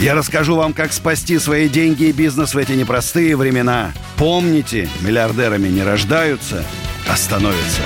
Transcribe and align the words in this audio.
Я 0.00 0.14
расскажу 0.14 0.56
вам, 0.56 0.72
как 0.72 0.94
спасти 0.94 1.38
свои 1.38 1.68
деньги 1.68 2.04
и 2.04 2.12
бизнес 2.12 2.54
в 2.54 2.56
эти 2.56 2.72
непростые 2.72 3.36
времена. 3.36 3.92
Помните, 4.16 4.88
миллиардерами 5.02 5.68
не 5.68 5.82
рождаются, 5.82 6.64
а 7.06 7.16
становятся. 7.16 7.82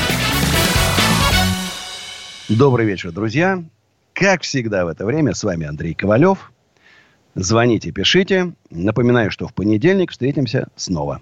Добрый 2.49 2.87
вечер, 2.87 3.11
друзья. 3.11 3.65
Как 4.13 4.43
всегда 4.43 4.85
в 4.85 4.89
это 4.89 5.05
время, 5.05 5.35
с 5.35 5.43
вами 5.43 5.67
Андрей 5.67 5.93
Ковалев. 5.93 6.53
Звоните, 7.35 7.91
пишите. 7.91 8.53
Напоминаю, 8.71 9.33
что 9.33 9.49
в 9.49 9.53
понедельник 9.53 10.13
встретимся 10.13 10.69
снова. 10.77 11.21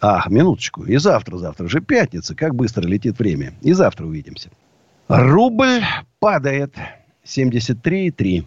А, 0.00 0.28
минуточку. 0.28 0.84
И 0.84 0.96
завтра, 0.98 1.38
завтра 1.38 1.66
же 1.66 1.80
пятница. 1.80 2.36
Как 2.36 2.54
быстро 2.54 2.86
летит 2.86 3.18
время. 3.18 3.54
И 3.62 3.72
завтра 3.72 4.06
увидимся. 4.06 4.48
Рубль 5.08 5.82
падает. 6.20 6.76
73,3. 7.24 8.46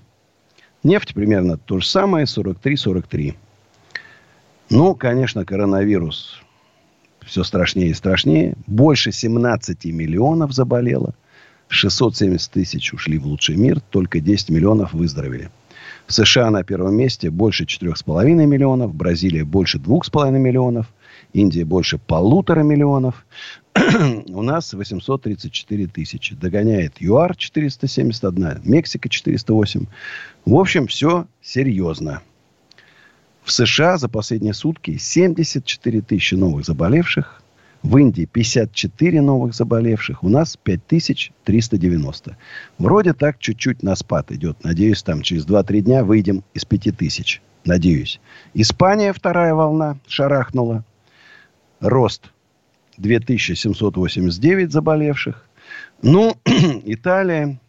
Нефть 0.84 1.14
примерно 1.14 1.58
то 1.58 1.80
же 1.80 1.88
самое. 1.88 2.26
43-43. 2.26 3.36
Ну, 4.70 4.96
конечно, 4.96 5.46
коронавирус 5.46 6.42
все 7.26 7.44
страшнее 7.44 7.90
и 7.90 7.94
страшнее. 7.94 8.56
Больше 8.68 9.12
17 9.12 9.86
миллионов 9.86 10.52
заболело. 10.52 11.14
670 11.68 12.52
тысяч 12.52 12.94
ушли 12.94 13.18
в 13.18 13.26
лучший 13.28 13.56
мир. 13.56 13.80
Только 13.80 14.20
10 14.20 14.50
миллионов 14.50 14.94
выздоровели. 14.94 15.50
В 16.08 16.14
США 16.14 16.50
на 16.50 16.64
первом 16.64 16.96
месте 16.96 17.30
больше 17.30 17.66
4,5 17.66 18.46
миллионов. 18.46 18.96
Бразилия 18.96 19.44
больше 19.44 19.78
2,5 19.78 20.32
миллионов. 20.32 20.88
Индия 21.34 21.66
больше 21.66 22.00
полутора 22.00 22.62
миллионов. 22.62 23.26
У 24.30 24.42
нас 24.42 24.74
834 24.74 25.88
тысячи. 25.88 26.36
Догоняет 26.36 26.96
ЮАР 27.00 27.36
471, 27.36 28.62
Мексика 28.64 29.10
408. 29.10 29.86
В 30.46 30.56
общем, 30.56 30.88
все 30.88 31.28
серьезно. 31.42 32.22
В 33.44 33.52
США 33.52 33.98
за 33.98 34.10
последние 34.10 34.54
сутки 34.54 34.98
74 34.98 36.02
тысячи 36.02 36.36
новых 36.36 36.66
заболевших. 36.66 37.42
В 37.82 37.98
Индии 37.98 38.26
54 38.26 39.22
новых 39.22 39.56
заболевших. 39.56 40.24
У 40.24 40.30
нас 40.30 40.58
5390. 40.58 42.38
Вроде 42.78 43.14
так 43.14 43.40
чуть-чуть 43.40 43.84
на 43.84 43.96
спад 43.96 44.32
идет. 44.32 44.64
Надеюсь, 44.64 45.02
там 45.04 45.22
через 45.22 45.46
2-3 45.46 45.82
дня 45.82 46.04
выйдем 46.04 46.44
из 46.54 46.66
5000. 46.66 47.42
Надеюсь. 47.64 48.20
Испания 48.54 49.14
вторая 49.14 49.54
волна 49.54 49.98
шарахнула. 50.08 50.84
Рост 51.80 52.32
2789 53.00 54.72
заболевших. 54.72 55.46
Ну, 56.02 56.36
Италия, 56.86 57.60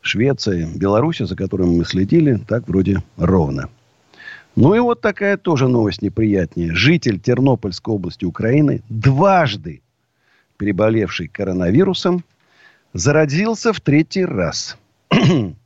Швеция, 0.00 0.68
Беларусь, 0.74 1.18
за 1.18 1.36
которыми 1.36 1.78
мы 1.78 1.84
следили, 1.84 2.36
так 2.36 2.68
вроде 2.68 3.02
ровно. 3.16 3.68
Ну 4.56 4.74
и 4.74 4.78
вот 4.80 5.00
такая 5.00 5.36
тоже 5.36 5.68
новость 5.68 6.02
неприятнее. 6.02 6.74
Житель 6.74 7.20
Тернопольской 7.20 7.94
области 7.94 8.24
Украины, 8.24 8.82
дважды 8.88 9.82
переболевший 10.56 11.28
коронавирусом, 11.28 12.24
зародился 12.92 13.72
в 13.72 13.80
третий 13.80 14.24
раз. 14.24 14.76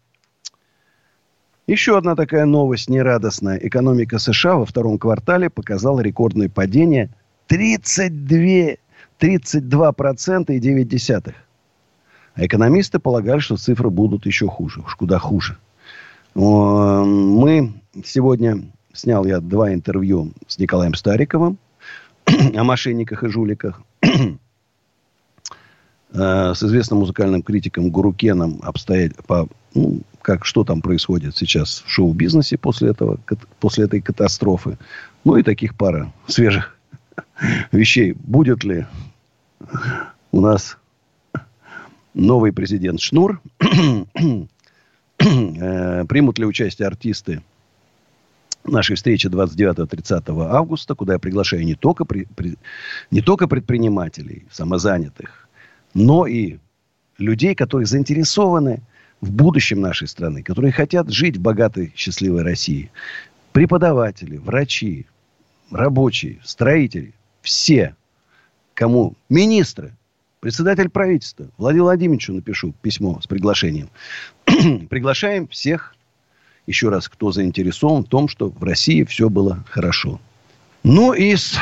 Еще 1.67 1.97
одна 1.97 2.15
такая 2.15 2.45
новость 2.45 2.91
нерадостная. 2.91 3.57
Экономика 3.57 4.19
США 4.19 4.57
во 4.57 4.67
втором 4.67 4.99
квартале 4.99 5.49
показала 5.49 6.01
рекордное 6.01 6.51
падение 6.51 7.09
32, 7.47 8.77
32% 9.21 10.55
и 10.55 10.59
9 10.59 10.89
десятых. 10.89 11.35
А 12.35 12.45
экономисты 12.45 12.99
полагали, 12.99 13.39
что 13.39 13.57
цифры 13.57 13.91
будут 13.91 14.27
еще 14.27 14.49
хуже. 14.49 14.81
Уж 14.81 14.97
куда 14.97 15.19
хуже. 15.19 15.57
Мы 16.35 17.73
сегодня 18.05 18.65
снял 18.93 19.25
я 19.25 19.41
два 19.41 19.73
интервью 19.73 20.33
с 20.49 20.59
Николаем 20.59 20.95
Стариковым 20.95 21.59
о 22.27 22.65
мошенниках 22.65 23.23
и 23.23 23.29
жуликах. 23.29 23.83
Э, 26.15 26.53
с 26.55 26.63
известным 26.63 27.01
музыкальным 27.01 27.43
критиком 27.43 27.91
Гурукеном 27.91 28.61
обстоять 28.63 29.17
по 29.27 29.49
ну, 29.75 30.03
как 30.23 30.45
что 30.45 30.63
там 30.63 30.81
происходит 30.81 31.37
сейчас 31.37 31.83
в 31.85 31.91
шоу-бизнесе 31.91 32.57
после 32.57 32.91
этого 32.91 33.19
после 33.59 33.87
этой 33.87 34.01
катастрофы 34.01 34.79
ну 35.25 35.35
и 35.37 35.43
таких 35.43 35.77
пара 35.77 36.13
свежих 36.29 36.74
вещей. 37.73 38.15
Будет 38.19 38.65
ли 38.65 38.87
у 40.33 40.41
нас 40.41 40.79
новый 42.15 42.53
президент 42.53 43.01
Шнур? 43.01 43.41
Э, 45.21 46.05
примут 46.07 46.39
ли 46.39 46.45
участие 46.45 46.87
артисты 46.87 47.41
нашей 48.65 48.97
встречи 48.97 49.27
29-30 49.27 50.49
августа, 50.51 50.95
куда 50.95 51.15
я 51.15 51.19
приглашаю 51.19 51.65
не 51.65 51.75
только, 51.75 52.05
при, 52.05 52.27
при, 52.35 52.57
не 53.11 53.21
только 53.21 53.47
предпринимателей, 53.47 54.45
самозанятых, 54.51 55.49
но 55.95 56.27
и 56.27 56.59
людей, 57.19 57.55
которые 57.55 57.87
заинтересованы 57.87 58.83
в 59.21 59.31
будущем 59.31 59.81
нашей 59.81 60.09
страны, 60.09 60.43
которые 60.43 60.73
хотят 60.73 61.11
жить 61.11 61.37
в 61.37 61.41
богатой, 61.41 61.93
счастливой 61.97 62.43
России. 62.43 62.91
Преподаватели, 63.53 64.37
врачи, 64.37 65.07
рабочие, 65.71 66.41
строители, 66.45 67.15
все, 67.45 67.95
кому 68.75 69.15
министры, 69.29 69.93
председатель 70.41 70.89
правительства, 70.89 71.47
Владимиру 71.59 71.85
Владимировичу 71.85 72.33
напишу 72.33 72.75
письмо 72.83 73.21
с 73.21 73.27
приглашением. 73.27 73.89
Приглашаем 74.91 75.47
всех, 75.49 75.95
еще 76.67 76.89
раз, 76.89 77.09
кто 77.09 77.31
заинтересован 77.31 78.05
в 78.05 78.09
том, 78.09 78.27
что 78.27 78.49
в 78.49 78.63
России 78.65 79.05
все 79.05 79.29
было 79.29 79.63
хорошо. 79.69 80.21
Ну, 80.83 81.13
из, 81.13 81.57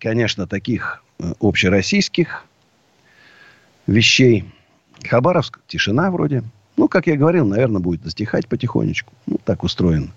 конечно, 0.00 0.46
таких 0.46 1.04
э, 1.18 1.32
общероссийских 1.40 2.44
вещей. 3.86 4.44
Хабаровск, 5.06 5.60
тишина 5.66 6.10
вроде. 6.10 6.42
Ну, 6.76 6.88
как 6.88 7.06
я 7.06 7.16
говорил, 7.16 7.46
наверное, 7.46 7.80
будет 7.80 8.04
затихать 8.04 8.48
потихонечку. 8.48 9.12
Ну, 9.26 9.38
так 9.44 9.62
устроен 9.62 10.12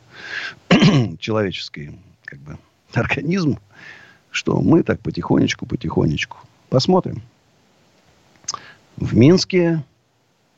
человеческий 1.19 1.91
как 2.23 2.39
бы, 2.39 2.57
организм, 2.93 3.59
что 4.31 4.62
мы 4.62 4.84
так 4.84 5.00
потихонечку, 5.02 5.66
потихонечку. 5.66 6.38
Посмотрим. 6.69 7.22
В 8.97 9.16
Минске, 9.16 9.84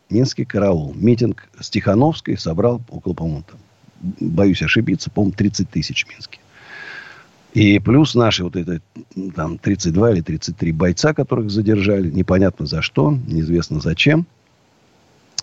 Минский 0.09 0.45
караул. 0.45 0.94
Митинг 0.95 1.50
с 1.59 1.69
Тихановской 1.69 2.38
собрал 2.38 2.81
около, 2.89 3.13
по-моему, 3.13 3.44
там, 3.50 3.59
боюсь 4.19 4.62
ошибиться, 4.62 5.09
по-моему, 5.09 5.33
30 5.35 5.69
тысяч 5.69 6.06
в 6.06 6.09
Минске. 6.09 6.39
И 7.53 7.79
плюс 7.79 8.16
наши 8.16 8.44
вот 8.44 8.56
это, 8.56 8.81
там, 9.35 9.57
32 9.57 10.12
или 10.12 10.22
33 10.22 10.72
бойца, 10.72 11.13
которых 11.13 11.51
задержали, 11.51 12.09
непонятно 12.09 12.66
за 12.66 12.81
что, 12.81 13.12
неизвестно 13.28 13.79
зачем. 13.79 14.25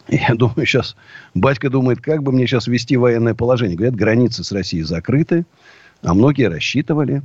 Я 0.08 0.34
думаю, 0.34 0.66
сейчас 0.66 0.96
батька 1.34 1.70
думает, 1.70 2.00
как 2.00 2.22
бы 2.22 2.32
мне 2.32 2.46
сейчас 2.46 2.66
ввести 2.66 2.96
военное 2.96 3.34
положение. 3.34 3.76
Говорят, 3.76 3.94
границы 3.94 4.42
с 4.42 4.50
Россией 4.50 4.82
закрыты, 4.82 5.46
а 6.02 6.14
многие 6.14 6.48
рассчитывали 6.48 7.22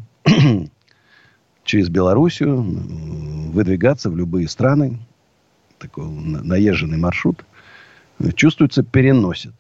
через 1.66 1.90
Белоруссию 1.90 2.62
выдвигаться 2.62 4.10
в 4.10 4.16
любые 4.16 4.48
страны. 4.48 5.00
Такой 5.80 6.06
наезженный 6.08 6.98
маршрут. 6.98 7.44
Чувствуется, 8.36 8.84
переносит. 8.84 9.54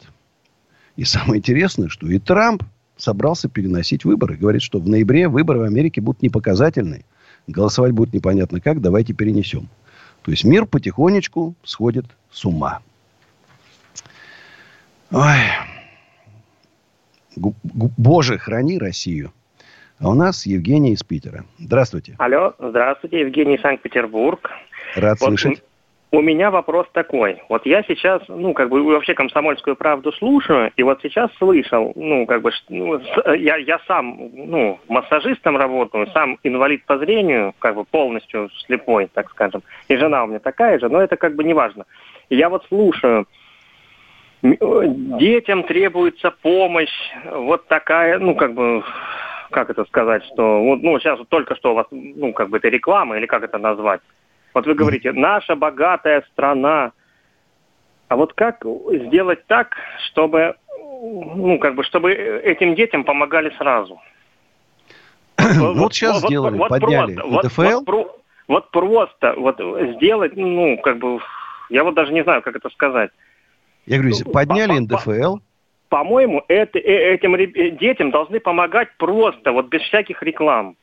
И 0.95 1.03
самое 1.03 1.39
интересное, 1.39 1.89
что 1.89 2.07
и 2.07 2.19
Трамп 2.19 2.63
собрался 2.95 3.49
переносить 3.49 4.05
выборы. 4.05 4.37
Говорит, 4.37 4.61
что 4.61 4.79
в 4.79 4.87
ноябре 4.87 5.27
выборы 5.27 5.59
в 5.59 5.63
Америке 5.63 5.99
будут 5.99 6.21
непоказательные. 6.21 7.03
Голосовать 7.47 7.91
будет 7.91 8.13
непонятно 8.13 8.61
как. 8.61 8.81
Давайте 8.81 9.13
перенесем. 9.13 9.67
То 10.21 10.31
есть 10.31 10.45
мир 10.45 10.65
потихонечку 10.65 11.55
сходит 11.63 12.05
с 12.31 12.45
ума. 12.45 12.79
Ой. 15.11 15.39
Боже, 17.35 18.37
храни 18.37 18.77
Россию. 18.77 19.33
А 20.01 20.09
у 20.09 20.13
нас 20.13 20.45
Евгений 20.45 20.91
из 20.91 21.03
Питера. 21.03 21.45
Здравствуйте. 21.57 22.15
Алло, 22.17 22.53
здравствуйте, 22.59 23.21
Евгений 23.21 23.57
Санкт-Петербург. 23.57 24.51
Рад 24.95 25.19
вот 25.21 25.39
слышать. 25.39 25.63
у 26.11 26.21
меня 26.21 26.51
вопрос 26.51 26.85
такой. 26.91 27.41
Вот 27.47 27.65
я 27.65 27.81
сейчас, 27.83 28.21
ну, 28.27 28.53
как 28.53 28.69
бы 28.69 28.83
вообще 28.83 29.13
комсомольскую 29.13 29.77
правду 29.77 30.11
слушаю, 30.11 30.71
и 30.75 30.83
вот 30.83 30.99
сейчас 31.01 31.31
слышал, 31.37 31.93
ну, 31.95 32.25
как 32.25 32.41
бы, 32.41 32.51
ну, 32.67 32.99
я, 33.35 33.55
я 33.55 33.79
сам, 33.87 34.31
ну, 34.33 34.79
массажистом 34.89 35.55
работаю, 35.55 36.07
сам 36.07 36.39
инвалид 36.43 36.83
по 36.85 36.97
зрению, 36.97 37.53
как 37.59 37.75
бы 37.75 37.85
полностью 37.85 38.49
слепой, 38.65 39.09
так 39.13 39.29
скажем, 39.31 39.63
и 39.87 39.95
жена 39.95 40.25
у 40.25 40.27
меня 40.27 40.39
такая 40.39 40.77
же, 40.77 40.89
но 40.89 41.01
это 41.01 41.15
как 41.15 41.35
бы 41.35 41.43
не 41.45 41.53
важно. 41.53 41.85
Я 42.29 42.49
вот 42.49 42.65
слушаю, 42.67 43.27
детям 44.41 45.63
требуется 45.63 46.31
помощь, 46.31 46.93
вот 47.31 47.67
такая, 47.67 48.19
ну, 48.19 48.35
как 48.35 48.53
бы, 48.53 48.83
как 49.51 49.69
это 49.69 49.85
сказать, 49.85 50.23
что, 50.25 50.61
вот, 50.61 50.81
ну, 50.81 50.99
сейчас 50.99 51.19
вот 51.19 51.29
только 51.29 51.55
что 51.55 51.71
у 51.71 51.75
вас, 51.75 51.87
ну, 51.91 52.33
как 52.33 52.49
бы 52.49 52.57
это 52.57 52.69
реклама, 52.69 53.17
или 53.17 53.25
как 53.25 53.43
это 53.43 53.57
назвать? 53.57 54.01
Вот 54.53 54.65
вы 54.65 54.73
говорите, 54.73 55.11
наша 55.11 55.55
богатая 55.55 56.23
страна. 56.31 56.93
А 58.07 58.15
вот 58.15 58.33
как 58.33 58.63
сделать 58.89 59.45
так, 59.47 59.75
чтобы, 60.07 60.55
ну, 60.77 61.59
как 61.59 61.75
бы, 61.75 61.83
чтобы 61.83 62.13
этим 62.13 62.75
детям 62.75 63.03
помогали 63.03 63.53
сразу? 63.57 63.99
Ну, 65.37 65.73
вот 65.75 65.93
сейчас 65.93 66.19
сделали, 66.19 66.57
подняли 66.57 67.13
НДФЛ. 67.15 67.83
Вот 68.47 68.71
просто, 68.71 69.33
вот 69.37 69.59
сделать, 69.95 70.37
ну, 70.37 70.77
как 70.77 70.99
бы, 70.99 71.19
я 71.69 71.83
вот 71.83 71.95
даже 71.95 72.13
не 72.13 72.23
знаю, 72.23 72.41
как 72.41 72.55
это 72.55 72.69
сказать. 72.69 73.09
Я 73.85 73.97
говорю, 73.97 74.15
подняли 74.31 74.79
НДФЛ. 74.79 75.37
По-моему, 75.95 76.43
это, 76.49 76.77
э, 76.77 77.13
этим 77.13 77.37
детям 77.77 78.11
должны 78.11 78.41
помогать 78.41 78.89
просто, 78.97 79.53
вот 79.53 79.69
без 79.69 79.79
всяких 79.83 80.21
реклам. 80.23 80.75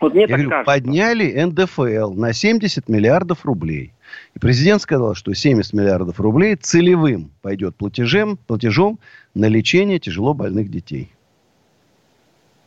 Вот 0.00 0.14
мне 0.14 0.22
Я 0.22 0.28
так 0.28 0.36
говорю, 0.36 0.48
кажется. 0.48 0.72
подняли 0.72 1.38
НДФЛ 1.38 2.14
на 2.14 2.32
70 2.32 2.88
миллиардов 2.88 3.44
рублей. 3.44 3.92
И 4.34 4.38
президент 4.38 4.80
сказал, 4.80 5.14
что 5.14 5.34
70 5.34 5.74
миллиардов 5.74 6.18
рублей 6.18 6.56
целевым 6.56 7.30
пойдет 7.42 7.76
платежем, 7.76 8.38
платежом 8.46 8.98
на 9.34 9.48
лечение 9.48 9.98
тяжело 9.98 10.32
больных 10.32 10.70
детей. 10.70 11.10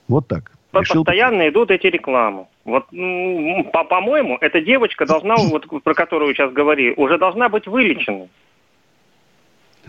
Вот 0.07 0.27
так. 0.27 0.51
Решил 0.73 1.03
Постоянно 1.03 1.49
идут 1.49 1.71
эти 1.71 1.88
рекламы. 1.88 2.45
Вот, 2.63 2.85
по- 3.71 3.85
по-моему, 3.85 4.38
эта 4.39 4.61
девочка 4.61 5.07
должна, 5.07 5.35
вот, 5.49 5.65
про 5.83 5.95
которую 5.95 6.35
сейчас 6.35 6.53
говорили, 6.53 6.94
уже 6.95 7.17
должна 7.17 7.49
быть 7.49 7.65
вылечена. 7.65 8.27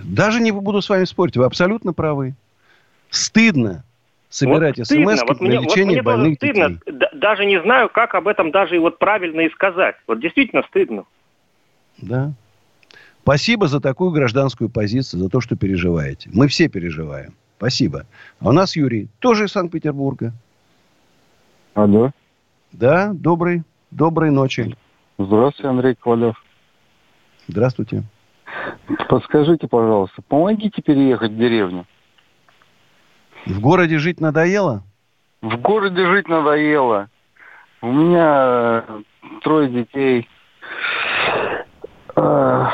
Даже 0.04 0.40
не 0.40 0.52
буду 0.52 0.80
с 0.80 0.88
вами 0.88 1.04
спорить, 1.04 1.36
вы 1.36 1.44
абсолютно 1.44 1.92
правы. 1.92 2.34
Стыдно, 3.10 3.84
собирать 4.28 4.78
вот 4.78 4.86
смс 4.86 5.22
вот 5.26 5.40
мне, 5.40 5.58
лечение 5.58 5.84
вот 5.84 5.86
мне 5.86 6.02
больных 6.02 6.34
стыдно. 6.36 6.70
детей. 6.70 7.08
Даже 7.14 7.46
не 7.46 7.60
знаю, 7.62 7.88
как 7.88 8.14
об 8.14 8.28
этом 8.28 8.50
даже 8.50 8.76
и 8.76 8.78
вот 8.78 8.98
правильно 8.98 9.40
и 9.40 9.50
сказать. 9.50 9.96
Вот 10.06 10.20
действительно 10.20 10.62
стыдно. 10.68 11.04
Да. 11.98 12.32
Спасибо 13.22 13.68
за 13.68 13.80
такую 13.80 14.10
гражданскую 14.10 14.70
позицию, 14.70 15.20
за 15.20 15.28
то, 15.28 15.40
что 15.40 15.56
переживаете. 15.56 16.30
Мы 16.32 16.48
все 16.48 16.68
переживаем. 16.68 17.34
Спасибо. 17.58 18.06
А 18.40 18.48
у 18.48 18.52
нас 18.52 18.76
Юрий, 18.76 19.08
тоже 19.18 19.46
из 19.46 19.52
Санкт-Петербурга. 19.52 20.32
Алло. 21.74 22.10
Да, 22.72 23.10
добрый, 23.12 23.64
доброй 23.90 24.30
ночи. 24.30 24.76
Здравствуйте, 25.18 25.68
Андрей 25.68 25.94
Ковалев. 25.94 26.42
Здравствуйте. 27.48 28.04
Подскажите, 29.08 29.68
пожалуйста, 29.68 30.22
помогите 30.28 30.82
переехать 30.82 31.32
в 31.32 31.36
деревню. 31.36 31.86
В 33.46 33.60
городе 33.60 33.98
жить 33.98 34.20
надоело? 34.20 34.82
В 35.40 35.56
городе 35.56 36.06
жить 36.06 36.28
надоело. 36.28 37.08
У 37.80 37.92
меня 37.92 38.84
э, 38.86 39.02
трое 39.42 39.68
детей. 39.68 40.28
А, 42.16 42.72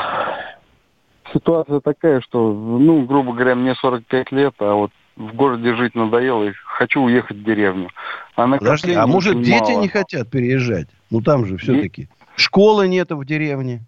ситуация 1.31 1.79
такая, 1.79 2.21
что, 2.21 2.51
ну, 2.53 3.05
грубо 3.05 3.33
говоря, 3.33 3.55
мне 3.55 3.75
45 3.75 4.31
лет, 4.31 4.55
а 4.59 4.73
вот 4.73 4.91
в 5.15 5.33
городе 5.35 5.75
жить 5.75 5.95
надоело, 5.95 6.43
и 6.43 6.53
хочу 6.65 7.01
уехать 7.01 7.37
в 7.37 7.43
деревню. 7.43 7.89
А, 8.35 8.47
Подожди, 8.47 8.93
а 8.93 9.05
может 9.07 9.41
дети 9.41 9.71
мало. 9.71 9.81
не 9.81 9.87
хотят 9.87 10.29
переезжать? 10.29 10.87
Ну 11.09 11.21
там 11.21 11.45
же 11.45 11.57
все-таки 11.57 12.03
и... 12.03 12.09
школы 12.35 12.87
нету 12.87 13.15
в 13.15 13.25
деревне. 13.25 13.85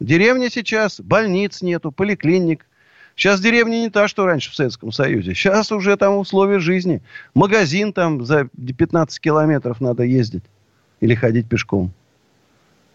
В 0.00 0.04
деревне 0.04 0.48
сейчас 0.48 0.98
больниц 0.98 1.60
нету, 1.60 1.92
поликлиник. 1.92 2.66
Сейчас 3.14 3.38
деревня 3.38 3.76
не 3.76 3.90
та, 3.90 4.08
что 4.08 4.24
раньше 4.24 4.50
в 4.50 4.54
Советском 4.54 4.92
Союзе. 4.92 5.34
Сейчас 5.34 5.70
уже 5.72 5.94
там 5.98 6.16
условия 6.16 6.58
жизни. 6.58 7.02
Магазин 7.34 7.92
там 7.92 8.24
за 8.24 8.48
15 8.48 9.20
километров 9.20 9.78
надо 9.82 10.04
ездить. 10.04 10.44
Или 11.00 11.14
ходить 11.14 11.48
пешком. 11.48 11.92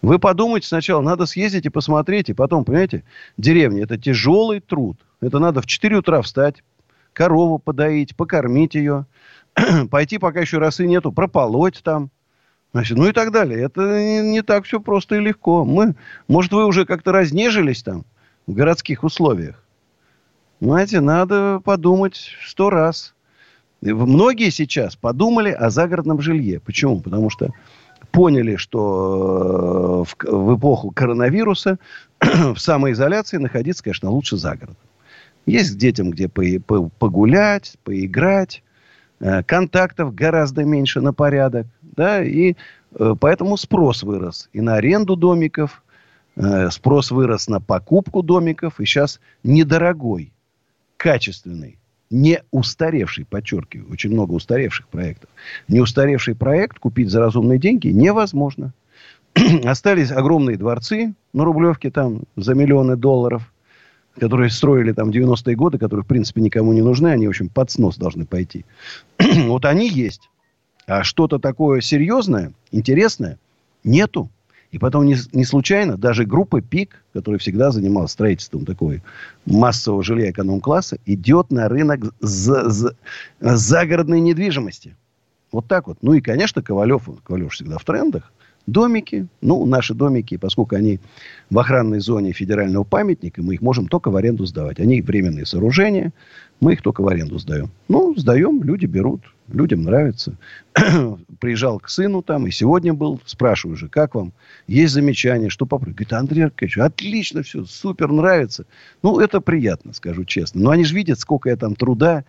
Вы 0.01 0.17
подумайте 0.17 0.67
сначала, 0.67 1.01
надо 1.01 1.27
съездить 1.27 1.67
и 1.67 1.69
посмотреть. 1.69 2.29
И 2.29 2.33
потом, 2.33 2.65
понимаете, 2.65 3.03
деревня– 3.37 3.83
это 3.83 3.99
тяжелый 3.99 4.59
труд. 4.59 4.97
Это 5.21 5.37
надо 5.37 5.61
в 5.61 5.67
4 5.67 5.97
утра 5.97 6.23
встать, 6.23 6.63
корову 7.13 7.59
подоить, 7.59 8.15
покормить 8.15 8.73
ее. 8.73 9.05
Пойти, 9.91 10.17
пока 10.17 10.41
еще 10.41 10.57
росы 10.57 10.87
нету, 10.87 11.11
прополоть 11.11 11.81
там. 11.83 12.09
Значит, 12.75 12.97
ну 12.97 13.07
и 13.07 13.13
так 13.13 13.31
далее. 13.31 13.63
Это 13.63 14.03
не, 14.03 14.19
не 14.19 14.41
так 14.41 14.65
все 14.65 14.81
просто 14.81 15.15
и 15.15 15.21
легко. 15.21 15.63
Мы, 15.63 15.95
может, 16.27 16.51
вы 16.51 16.65
уже 16.65 16.85
как-то 16.85 17.13
разнежились 17.13 17.81
там 17.81 18.03
в 18.47 18.53
городских 18.53 19.05
условиях. 19.05 19.63
Знаете, 20.59 20.99
надо 20.99 21.61
подумать 21.63 22.31
сто 22.45 22.69
раз. 22.69 23.15
Многие 23.81 24.49
сейчас 24.49 24.97
подумали 24.97 25.51
о 25.51 25.69
загородном 25.69 26.19
жилье. 26.19 26.59
Почему? 26.59 26.99
Потому 26.99 27.29
что 27.29 27.51
поняли, 28.11 28.57
что 28.57 30.03
э, 30.03 30.27
в, 30.27 30.29
в 30.29 30.57
эпоху 30.57 30.91
коронавируса 30.91 31.79
в 32.19 32.57
самоизоляции 32.57 33.37
находиться, 33.37 33.85
конечно, 33.85 34.09
лучше 34.09 34.35
за 34.35 34.49
городом. 34.49 34.75
Есть 35.45 35.77
детям, 35.77 36.11
где 36.11 36.27
по, 36.27 36.43
по, 36.67 36.89
погулять, 36.99 37.77
поиграть. 37.85 38.63
Э, 39.19 39.43
контактов 39.43 40.13
гораздо 40.13 40.63
меньше 40.63 41.01
на 41.01 41.13
порядок. 41.13 41.67
Да, 41.81 42.23
и 42.23 42.55
э, 42.97 43.15
поэтому 43.19 43.57
спрос 43.57 44.03
вырос 44.03 44.49
и 44.53 44.61
на 44.61 44.75
аренду 44.75 45.15
домиков, 45.15 45.81
спрос 46.69 47.11
вырос 47.11 47.47
на 47.47 47.61
покупку 47.61 48.21
домиков. 48.21 48.81
И 48.81 48.85
сейчас 48.85 49.21
недорогой 49.43 50.33
качественный, 50.97 51.77
не 52.09 52.41
устаревший, 52.51 53.25
подчеркиваю, 53.25 53.91
очень 53.91 54.11
много 54.11 54.33
устаревших 54.33 54.87
проектов. 54.87 55.29
Не 55.67 55.79
устаревший 55.79 56.35
проект 56.35 56.79
купить 56.79 57.09
за 57.09 57.21
разумные 57.21 57.57
деньги 57.57 57.87
невозможно. 57.87 58.73
Остались 59.63 60.11
огромные 60.11 60.57
дворцы 60.57 61.13
на 61.33 61.43
Рублевке 61.43 61.91
там 61.91 62.23
за 62.35 62.53
миллионы 62.53 62.95
долларов, 62.95 63.51
которые 64.19 64.49
строили 64.49 64.91
там 64.93 65.09
90-е 65.09 65.55
годы, 65.55 65.77
которые, 65.77 66.03
в 66.03 66.07
принципе, 66.07 66.41
никому 66.41 66.73
не 66.73 66.81
нужны. 66.81 67.09
Они, 67.09 67.27
в 67.27 67.29
общем, 67.29 67.49
под 67.49 67.71
снос 67.71 67.97
должны 67.97 68.25
пойти. 68.25 68.65
вот 69.19 69.65
они 69.65 69.89
есть. 69.89 70.29
А 70.87 71.03
что-то 71.03 71.39
такое 71.39 71.81
серьезное, 71.81 72.53
интересное, 72.71 73.39
нету. 73.83 74.29
И 74.71 74.77
потом 74.77 75.05
не, 75.05 75.15
не 75.31 75.45
случайно 75.45 75.97
даже 75.97 76.25
группа 76.25 76.61
ПИК, 76.61 77.01
которая 77.13 77.39
всегда 77.39 77.71
занималась 77.71 78.11
строительством 78.11 78.65
такой 78.65 79.01
массового 79.45 80.03
жилья 80.03 80.31
эконом-класса, 80.31 80.97
идет 81.05 81.49
на 81.51 81.69
рынок 81.69 82.13
за, 82.19 82.69
за, 82.69 82.95
загородной 83.39 84.19
недвижимости. 84.19 84.95
Вот 85.51 85.67
так 85.67 85.87
вот. 85.87 85.97
Ну 86.01 86.13
и, 86.13 86.21
конечно, 86.21 86.61
Ковалев, 86.61 87.07
Ковалев 87.23 87.53
всегда 87.53 87.77
в 87.77 87.85
трендах. 87.85 88.33
Домики, 88.67 89.27
ну, 89.41 89.65
наши 89.65 89.93
домики, 89.93 90.37
поскольку 90.37 90.75
они 90.75 90.99
в 91.51 91.59
охранной 91.59 91.99
зоне 91.99 92.33
федерального 92.33 92.83
памятника, 92.83 93.43
мы 93.43 93.53
их 93.53 93.61
можем 93.61 93.87
только 93.87 94.09
в 94.09 94.15
аренду 94.15 94.45
сдавать. 94.45 94.79
Они 94.79 95.01
временные 95.01 95.45
сооружения, 95.45 96.13
мы 96.59 96.73
их 96.73 96.81
только 96.81 97.01
в 97.01 97.07
аренду 97.07 97.37
сдаем. 97.37 97.69
Ну, 97.87 98.15
сдаем, 98.17 98.63
люди 98.63 98.87
берут, 98.87 99.21
людям 99.47 99.83
нравится. 99.83 100.37
Приезжал 101.39 101.79
к 101.79 101.89
сыну 101.89 102.23
там, 102.23 102.47
и 102.47 102.51
сегодня 102.51 102.93
был, 102.93 103.19
спрашиваю 103.25 103.75
уже, 103.75 103.87
как 103.87 104.15
вам? 104.15 104.33
Есть 104.67 104.93
замечания, 104.93 105.49
что 105.49 105.65
попробовать? 105.65 105.97
Говорит, 105.97 106.13
Андрей 106.13 106.45
Аркадьевич, 106.45 106.77
отлично 106.79 107.43
все, 107.43 107.65
супер, 107.65 108.11
нравится. 108.11 108.65
Ну, 109.03 109.19
это 109.19 109.41
приятно, 109.41 109.93
скажу 109.93 110.25
честно. 110.25 110.61
Но 110.61 110.69
они 110.71 110.85
же 110.85 110.95
видят, 110.95 111.19
сколько 111.19 111.49
я 111.49 111.55
там 111.55 111.75
труда 111.75 112.25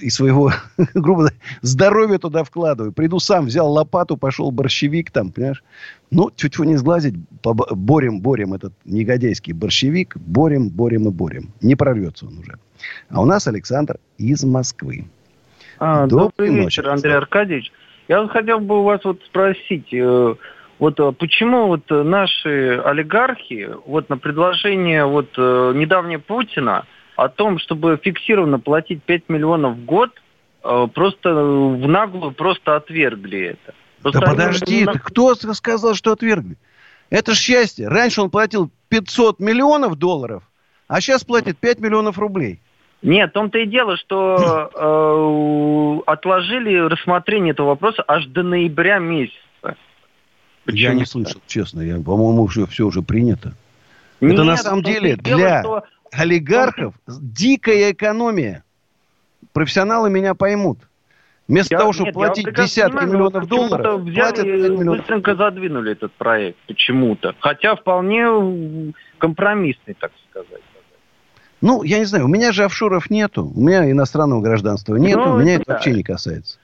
и 0.00 0.10
своего, 0.10 0.52
грубо 0.94 1.20
говоря, 1.20 1.36
здоровья 1.62 2.18
туда 2.18 2.44
вкладываю. 2.44 2.92
Приду 2.92 3.18
сам, 3.18 3.46
взял 3.46 3.70
лопату, 3.70 4.16
пошел 4.16 4.50
борщевик 4.50 5.10
там, 5.10 5.30
понимаешь? 5.30 5.62
Ну, 6.10 6.30
чуть-чуть 6.34 6.66
не 6.66 6.76
сглазить, 6.76 7.14
борем, 7.42 8.20
борем 8.20 8.54
этот 8.54 8.72
негодяйский 8.84 9.52
борщевик, 9.52 10.16
борем, 10.16 10.68
борем 10.70 11.08
и 11.08 11.10
борем. 11.10 11.52
Не 11.60 11.76
прорвется 11.76 12.26
он 12.26 12.38
уже. 12.38 12.58
А 13.08 13.20
у 13.20 13.24
нас 13.24 13.46
Александр 13.46 13.98
из 14.18 14.44
Москвы. 14.44 15.06
А, 15.78 16.06
добрый, 16.06 16.48
добрый 16.48 16.64
вечер, 16.64 16.84
ночи. 16.84 16.94
Андрей 16.94 17.16
Аркадьевич. 17.16 17.72
Я 18.08 18.22
вот 18.22 18.30
хотел 18.30 18.60
бы 18.60 18.80
у 18.80 18.82
вас 18.84 19.04
вот 19.04 19.20
спросить, 19.24 19.92
э, 19.92 20.34
вот 20.78 21.00
э, 21.00 21.12
почему 21.18 21.66
вот 21.66 21.82
наши 21.90 22.80
олигархи 22.84 23.70
вот 23.86 24.08
на 24.08 24.16
предложение 24.16 25.04
вот 25.06 25.28
э, 25.36 25.72
недавнее 25.74 26.18
Путина 26.18 26.86
о 27.16 27.28
том, 27.28 27.58
чтобы 27.58 27.98
фиксированно 28.02 28.58
платить 28.58 29.02
5 29.02 29.28
миллионов 29.28 29.76
в 29.76 29.84
год, 29.84 30.10
просто 30.62 31.34
в 31.34 31.88
наглую 31.88 32.32
просто 32.32 32.76
отвергли 32.76 33.40
это. 33.40 33.74
Просто 34.02 34.20
да 34.20 34.26
подожди, 34.26 34.84
ты 34.84 34.98
кто 34.98 35.34
сказал, 35.34 35.94
что 35.94 36.12
отвергли? 36.12 36.56
Это 37.10 37.34
счастье. 37.34 37.88
Раньше 37.88 38.22
он 38.22 38.30
платил 38.30 38.70
500 38.88 39.40
миллионов 39.40 39.96
долларов, 39.96 40.42
а 40.88 41.00
сейчас 41.00 41.24
платит 41.24 41.58
5 41.58 41.80
миллионов 41.80 42.18
рублей. 42.18 42.60
Нет, 43.02 43.30
в 43.30 43.32
том-то 43.34 43.58
и 43.58 43.66
дело, 43.66 43.96
что 43.96 44.70
э, 46.06 46.10
отложили 46.10 46.76
рассмотрение 46.88 47.52
этого 47.52 47.68
вопроса 47.68 48.04
аж 48.06 48.26
до 48.26 48.42
ноября 48.42 48.98
месяца. 48.98 49.36
Почему? 50.64 50.80
Я 50.80 50.94
не 50.94 51.04
слышал, 51.04 51.40
честно. 51.46 51.80
Я, 51.80 52.00
по-моему, 52.00 52.42
уже 52.42 52.66
все 52.66 52.84
уже 52.84 53.02
принято. 53.02 53.54
Нет, 54.20 54.32
Это 54.32 54.44
на 54.44 54.56
самом 54.56 54.82
деле 54.82 55.16
дело, 55.16 55.38
для 55.38 55.62
что... 55.62 55.84
олигархов 56.12 56.94
дикая 57.06 57.92
экономия. 57.92 58.64
Профессионалы 59.52 60.10
меня 60.10 60.34
поймут. 60.34 60.78
Вместо 61.48 61.74
я, 61.74 61.78
того, 61.78 61.92
чтобы 61.92 62.08
нет, 62.08 62.14
платить 62.14 62.52
десятки 62.54 62.96
понимаю, 62.96 63.12
миллионов 63.12 63.46
долларов, 63.46 64.00
взяли 64.00 64.16
платят 64.16 64.44
5 64.44 64.46
миллионов. 64.46 64.96
быстренько 64.98 65.36
задвинули 65.36 65.92
этот 65.92 66.12
проект 66.14 66.58
почему-то. 66.66 67.34
Хотя 67.38 67.76
вполне 67.76 68.92
компромиссный, 69.18 69.94
так 69.94 70.10
сказать. 70.28 70.62
Ну, 71.60 71.82
я 71.84 71.98
не 72.00 72.04
знаю, 72.04 72.24
у 72.24 72.28
меня 72.28 72.52
же 72.52 72.64
офшоров 72.64 73.10
нету, 73.10 73.50
у 73.54 73.60
меня 73.60 73.88
иностранного 73.90 74.40
гражданства 74.40 74.96
нету, 74.96 75.20
ну, 75.20 75.38
меня 75.38 75.54
это 75.54 75.64
да. 75.66 75.74
вообще 75.74 75.92
не 75.92 76.02
касается. 76.02 76.58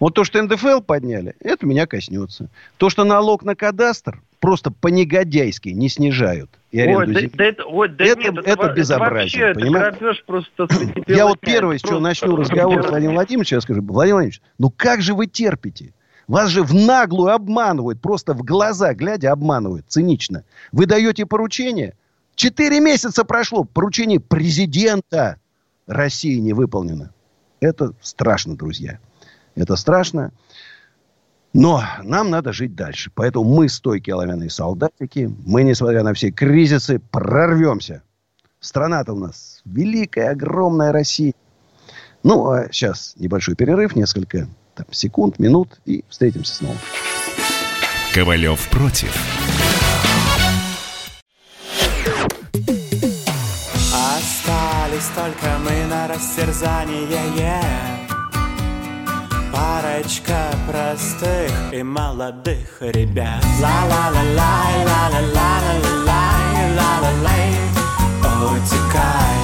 Вот 0.00 0.14
то, 0.14 0.24
что 0.24 0.40
НДФЛ 0.40 0.80
подняли, 0.80 1.34
это 1.40 1.66
меня 1.66 1.86
коснется. 1.86 2.48
То, 2.76 2.88
что 2.88 3.04
налог 3.04 3.42
на 3.42 3.56
кадастр 3.56 4.22
просто 4.40 4.70
по-негодяйски 4.70 5.70
не 5.70 5.88
снижают. 5.88 6.50
И 6.70 6.82
ой, 6.82 7.06
да, 7.06 7.20
да, 7.32 7.44
это, 7.44 7.64
ой, 7.64 7.88
да 7.88 8.04
это, 8.04 8.20
нет, 8.20 8.38
это, 8.38 8.50
это 8.50 8.72
безобразие, 8.72 9.50
это 9.50 9.60
понимаете? 9.60 10.22
просто 10.26 10.68
Я 11.06 11.26
вот 11.26 11.40
первое, 11.40 11.78
с 11.78 11.82
чего 11.82 11.98
начну 11.98 12.36
разговор 12.36 12.82
с 12.82 12.88
Владимиром 12.88 13.14
Владимировичем, 13.14 13.56
я 13.56 13.60
скажу, 13.60 13.80
Владимир 13.82 14.14
Владимирович, 14.14 14.42
ну 14.58 14.70
как 14.70 15.00
же 15.00 15.14
вы 15.14 15.26
терпите? 15.26 15.94
Вас 16.26 16.50
же 16.50 16.62
в 16.62 16.74
наглую 16.74 17.32
обманывают, 17.32 18.02
просто 18.02 18.34
в 18.34 18.42
глаза 18.42 18.92
глядя 18.92 19.32
обманывают, 19.32 19.86
цинично. 19.88 20.44
Вы 20.72 20.84
даете 20.84 21.24
поручение, 21.24 21.94
четыре 22.34 22.80
месяца 22.80 23.24
прошло, 23.24 23.64
поручение 23.64 24.20
президента 24.20 25.38
России 25.86 26.38
не 26.38 26.52
выполнено. 26.52 27.12
Это 27.60 27.94
страшно, 28.02 28.56
друзья. 28.56 28.98
Это 29.56 29.74
страшно. 29.76 30.32
Но 31.58 31.82
нам 32.04 32.30
надо 32.30 32.52
жить 32.52 32.76
дальше. 32.76 33.10
Поэтому 33.16 33.44
мы 33.44 33.68
стойкие 33.68 34.14
оловянные 34.14 34.48
солдатики. 34.48 35.28
Мы, 35.44 35.64
несмотря 35.64 36.04
на 36.04 36.14
все 36.14 36.30
кризисы, 36.30 37.00
прорвемся. 37.10 38.04
Страна-то 38.60 39.12
у 39.14 39.18
нас 39.18 39.60
великая, 39.64 40.30
огромная 40.30 40.92
Россия. 40.92 41.34
Ну, 42.22 42.48
а 42.48 42.68
сейчас 42.70 43.14
небольшой 43.16 43.56
перерыв, 43.56 43.96
несколько 43.96 44.46
там, 44.76 44.86
секунд, 44.92 45.40
минут, 45.40 45.80
и 45.84 46.04
встретимся 46.08 46.54
снова. 46.54 46.76
Ковалев 48.14 48.68
против. 48.70 49.12
Остались 53.92 55.08
только 55.12 55.58
мы 55.64 55.86
на 55.88 56.06
растерзание. 56.06 57.02
Yeah 57.36 57.97
парочка 59.58 60.54
простых 60.70 61.52
и 61.72 61.82
молодых 61.82 62.68
ребят. 62.80 63.44
Ла-ла-ла-лай, 63.60 64.74
ла-ла-ла-ла-лай, 64.86 66.54
ла-ла-лай, 66.78 67.50
утекай. 68.52 69.38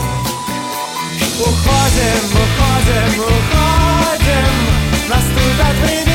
Уходим, 1.41 2.25
уходим, 2.43 3.13
уходим, 3.33 4.53
наступят 5.09 5.77
времена 5.83 6.14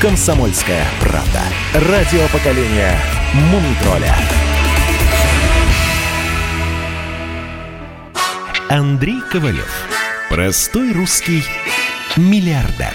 Комсомольская 0.00 0.86
правда. 0.98 1.42
Радио 1.74 2.26
поколения 2.28 2.98
Мумитроля. 3.34 4.16
Андрей 8.70 9.20
Ковалев. 9.30 9.70
Простой 10.30 10.94
русский 10.94 11.44
миллиардер. 12.16 12.94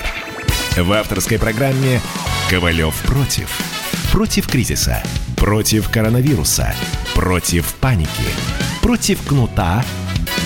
В 0.77 0.91
авторской 0.93 1.37
программе 1.37 2.01
«Ковалев 2.49 2.95
против». 3.03 3.55
Против 4.11 4.47
кризиса. 4.47 5.03
Против 5.37 5.91
коронавируса. 5.91 6.73
Против 7.13 7.75
паники. 7.75 8.09
Против 8.81 9.21
кнута, 9.27 9.85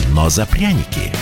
но 0.09 0.27
за 0.27 0.45
пряники. 0.45 1.13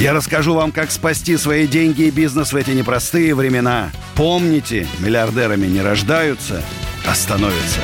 Я 0.00 0.14
расскажу 0.14 0.54
вам, 0.54 0.72
как 0.72 0.90
спасти 0.90 1.36
свои 1.36 1.68
деньги 1.68 2.02
и 2.02 2.10
бизнес 2.10 2.52
в 2.52 2.56
эти 2.56 2.70
непростые 2.70 3.34
времена. 3.34 3.92
Помните, 4.16 4.88
миллиардерами 5.00 5.66
не 5.66 5.82
рождаются– 5.82 6.62
остановится. 7.06 7.80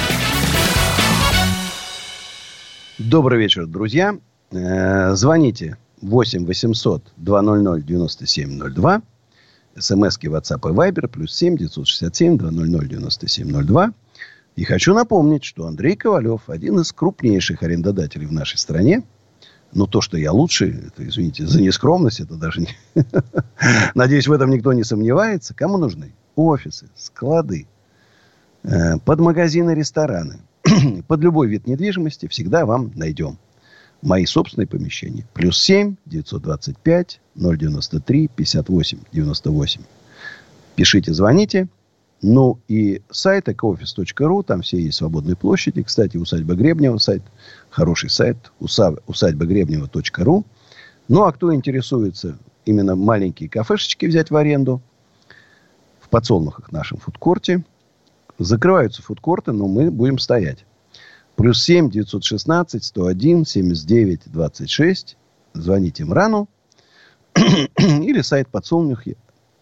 Добрый 2.98 3.38
вечер, 3.38 3.66
друзья. 3.66 4.18
Э, 4.50 5.14
звоните 5.14 5.76
8 6.02 6.46
800 6.46 7.02
200 7.16 7.82
9702. 7.82 9.02
СМСки 9.78 10.28
WhatsApp 10.28 10.70
и 10.70 10.74
Viber 10.74 11.08
плюс 11.08 11.34
7 11.34 11.56
967 11.56 12.38
200 12.38 12.88
9702. 12.88 13.92
И 14.56 14.64
хочу 14.64 14.94
напомнить, 14.94 15.44
что 15.44 15.66
Андрей 15.66 15.96
Ковалев 15.96 16.48
один 16.48 16.80
из 16.80 16.92
крупнейших 16.92 17.62
арендодателей 17.62 18.26
в 18.26 18.32
нашей 18.32 18.56
стране. 18.56 19.02
Но 19.72 19.86
то, 19.86 20.00
что 20.00 20.16
я 20.16 20.32
лучший, 20.32 20.70
это, 20.86 21.06
извините, 21.06 21.46
за 21.46 21.60
нескромность, 21.60 22.20
это 22.20 22.36
даже 22.36 22.60
не... 22.62 22.68
Надеюсь, 23.94 24.28
в 24.28 24.32
этом 24.32 24.50
никто 24.50 24.72
не 24.72 24.84
сомневается. 24.84 25.54
Кому 25.54 25.76
нужны? 25.76 26.12
Офисы, 26.34 26.88
склады, 26.96 27.66
Э, 28.66 28.98
под 28.98 29.20
магазины, 29.20 29.74
рестораны, 29.74 30.40
под 31.06 31.20
любой 31.20 31.46
вид 31.46 31.66
недвижимости 31.68 32.26
всегда 32.26 32.66
вам 32.66 32.90
найдем. 32.96 33.38
Мои 34.02 34.26
собственные 34.26 34.66
помещения. 34.66 35.24
Плюс 35.34 35.58
7 35.62 35.96
925 36.04 37.20
093 37.34 38.28
58 38.28 38.98
98. 39.12 39.80
Пишите, 40.74 41.14
звоните. 41.14 41.68
Ну 42.22 42.58
и 42.66 43.02
сайт 43.10 43.48
ecooffice.ru, 43.48 44.42
там 44.42 44.62
все 44.62 44.78
есть 44.78 44.98
свободные 44.98 45.36
площади. 45.36 45.82
Кстати, 45.82 46.16
усадьба 46.16 46.54
Гребнева, 46.54 46.98
сайт, 46.98 47.22
хороший 47.76 48.10
сайт, 48.10 48.36
усадьба 48.58 49.46
Гребнева.ру. 49.46 50.44
Ну 51.08 51.22
а 51.22 51.32
кто 51.32 51.54
интересуется 51.54 52.38
именно 52.64 52.96
маленькие 52.96 53.48
кафешечки 53.48 54.06
взять 54.06 54.30
в 54.30 54.36
аренду, 54.36 54.80
в 56.00 56.08
подсолнухах 56.08 56.72
нашем 56.72 56.98
фудкорте– 56.98 57.64
Закрываются 58.38 59.02
фудкорты, 59.02 59.52
но 59.52 59.66
мы 59.66 59.90
будем 59.90 60.18
стоять. 60.18 60.64
Плюс 61.36 61.62
7 61.62 61.90
916 61.90 62.84
101 62.84 63.46
79 63.46 64.22
26. 64.26 65.16
Звоните 65.54 66.04
Мрану. 66.04 66.48
Или 67.78 68.20
сайт 68.20 68.48
подсолнухи 68.48 69.16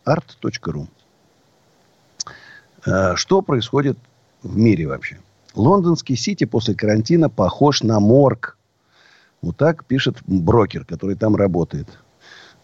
art.ru. 0.04 0.88
Э, 2.87 3.14
что 3.16 3.42
происходит 3.42 3.97
в 4.42 4.56
мире 4.56 4.87
вообще? 4.87 5.21
Лондонский 5.54 6.16
Сити 6.16 6.44
после 6.44 6.75
карантина 6.75 7.28
похож 7.30 7.82
на 7.82 8.00
морг. 8.00 8.58
Вот 9.42 9.56
так 9.56 9.84
пишет 9.84 10.16
брокер, 10.26 10.84
который 10.84 11.16
там 11.16 11.37
работает. 11.37 11.88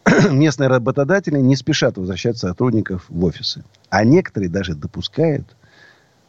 Местные 0.31 0.69
работодатели 0.69 1.39
не 1.39 1.57
спешат 1.57 1.99
возвращать 1.99 2.39
сотрудников 2.39 3.05
в 3.09 3.25
офисы. 3.25 3.65
А 3.91 4.05
некоторые 4.05 4.49
даже 4.49 4.75
допускают, 4.75 5.57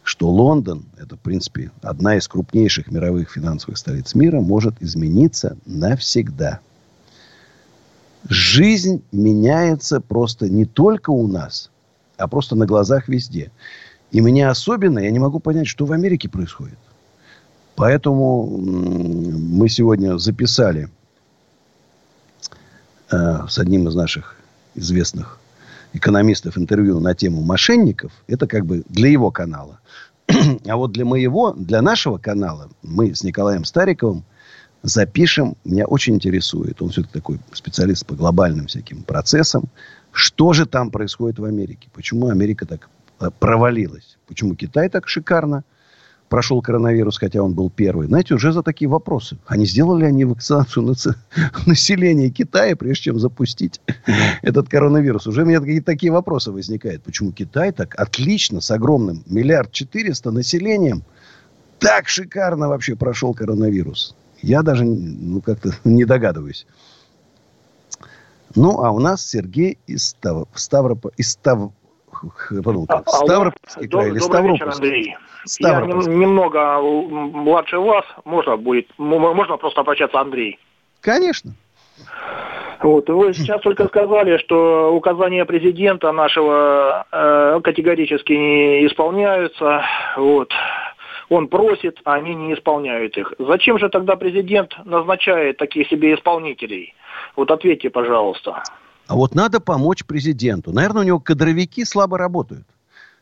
что 0.04 0.30
Лондон, 0.30 0.86
это, 0.98 1.16
в 1.16 1.20
принципе, 1.20 1.72
одна 1.82 2.18
из 2.18 2.28
крупнейших 2.28 2.92
мировых 2.92 3.32
финансовых 3.32 3.78
столиц 3.78 4.14
мира, 4.16 4.42
может 4.42 4.82
измениться 4.82 5.58
навсегда. 5.66 6.60
Жизнь 8.28 9.04
меняется 9.12 10.02
просто 10.02 10.50
не 10.50 10.66
только 10.66 11.10
у 11.10 11.28
нас, 11.28 11.72
а 12.18 12.28
просто 12.28 12.56
на 12.56 12.66
глазах 12.66 13.08
везде. 13.08 13.52
И 14.12 14.22
мне 14.22 14.48
особенно, 14.48 15.00
я 15.00 15.10
не 15.10 15.20
могу 15.20 15.40
понять, 15.40 15.68
что 15.68 15.86
в 15.86 15.92
Америке 15.94 16.30
происходит. 16.30 16.78
Поэтому 17.76 18.46
мы 18.46 19.70
сегодня 19.70 20.18
записали 20.18 20.90
э, 23.10 23.48
с 23.48 23.58
одним 23.58 23.88
из 23.88 23.96
наших 23.96 24.36
известных 24.76 25.40
экономистов 25.94 26.58
интервью 26.58 27.00
на 27.00 27.16
тему 27.16 27.42
мошенников, 27.42 28.12
это 28.28 28.48
как 28.48 28.66
бы 28.66 28.84
для 28.90 29.10
его 29.10 29.32
канала. 29.32 29.80
А 30.68 30.76
вот 30.76 30.92
для 30.92 31.06
моего, 31.06 31.54
для 31.54 31.82
нашего 31.82 32.18
канала, 32.18 32.70
мы 32.82 33.14
с 33.14 33.24
Николаем 33.24 33.66
Стариковым 33.66 34.24
запишем, 34.84 35.56
меня 35.66 35.86
очень 35.86 36.16
интересует, 36.16 36.82
он 36.82 36.90
все-таки 36.90 37.14
такой 37.14 37.40
специалист 37.54 38.06
по 38.06 38.16
глобальным 38.16 38.68
всяким 38.68 39.04
процессам, 39.04 39.66
что 40.12 40.54
же 40.54 40.66
там 40.66 40.92
происходит 40.92 41.40
в 41.40 41.46
Америке, 41.46 41.90
почему 41.94 42.30
Америка 42.30 42.66
так 42.66 42.90
провалилась, 43.30 44.18
почему 44.28 44.56
Китай 44.56 44.90
так 44.90 45.08
шикарно 45.08 45.64
прошел 46.32 46.62
коронавирус, 46.62 47.18
хотя 47.18 47.44
он 47.44 47.54
был 47.54 47.70
первый. 47.70 48.08
Знаете, 48.08 48.36
уже 48.36 48.54
за 48.54 48.64
такие 48.64 48.88
вопросы. 48.88 49.38
А 49.48 49.58
не 49.58 49.66
сделали 49.66 50.06
они 50.06 50.24
вакцинацию 50.24 50.84
на 50.84 50.94
населения 51.66 52.30
Китая, 52.30 52.78
прежде 52.78 53.04
чем 53.04 53.20
запустить 53.20 53.82
этот 54.42 54.70
коронавирус? 54.70 55.28
Уже 55.28 55.44
у 55.44 55.46
меня 55.46 55.60
какие-то 55.60 55.88
такие 55.88 56.12
вопросы 56.12 56.54
возникают. 56.54 57.04
Почему 57.04 57.34
Китай 57.34 57.74
так 57.74 58.00
отлично, 58.00 58.62
с 58.62 58.72
огромным 58.72 59.24
миллиард 59.28 59.74
четыреста 59.74 60.32
населением, 60.32 61.04
так 61.80 62.08
шикарно 62.08 62.70
вообще 62.70 62.96
прошел 62.96 63.34
коронавирус? 63.34 64.16
Я 64.42 64.64
даже 64.64 64.86
ну, 64.86 65.42
как-то 65.42 65.74
не 65.84 66.06
догадываюсь. 66.06 66.66
Ну, 68.56 68.84
а 68.84 68.92
у 68.92 69.00
нас 69.00 69.26
Сергей 69.26 69.78
из 69.86 70.08
Став... 70.08 70.48
Ставрополя, 70.56 71.14
из 71.18 71.32
Став... 71.32 71.72
Подумал, 72.64 72.88
как? 72.88 73.08
Ставропольский 73.08 73.88
край 73.88 74.10
или 74.10 74.20
Ставропольский? 74.20 74.68
Андрей. 74.68 75.18
Я 75.60 75.82
немного 75.82 76.82
младше 76.82 77.80
вас. 77.80 78.06
Можно 78.26 78.58
будет, 78.58 78.88
можно 78.98 79.58
просто 79.58 79.82
обращаться 79.82 80.20
Андрей. 80.20 80.60
Конечно. 81.02 81.54
Вот, 82.82 83.10
вы 83.10 83.34
сейчас 83.34 83.62
только 83.62 83.88
сказали, 83.88 84.38
что 84.38 84.94
указания 84.94 85.46
президента 85.46 86.12
нашего 86.12 87.06
э, 87.12 87.60
категорически 87.64 88.34
не 88.34 88.88
исполняются. 88.88 89.84
Вот. 90.18 90.52
Он 91.30 91.48
просит, 91.48 92.00
а 92.04 92.16
они 92.16 92.34
не 92.34 92.54
исполняют 92.54 93.18
их. 93.18 93.34
Зачем 93.38 93.78
же 93.78 93.90
тогда 93.90 94.16
президент 94.16 94.76
назначает 94.84 95.58
таких 95.58 95.88
себе 95.90 96.16
исполнителей? 96.16 96.94
Вот 97.36 97.52
ответьте, 97.52 97.90
пожалуйста. 97.90 98.64
А 99.08 99.16
вот 99.16 99.36
надо 99.36 99.60
помочь 99.60 100.06
президенту. 100.06 100.72
Наверное, 100.72 101.02
у 101.02 101.06
него 101.06 101.20
кадровики 101.20 101.86
слабо 101.86 102.18
работают. 102.18 102.68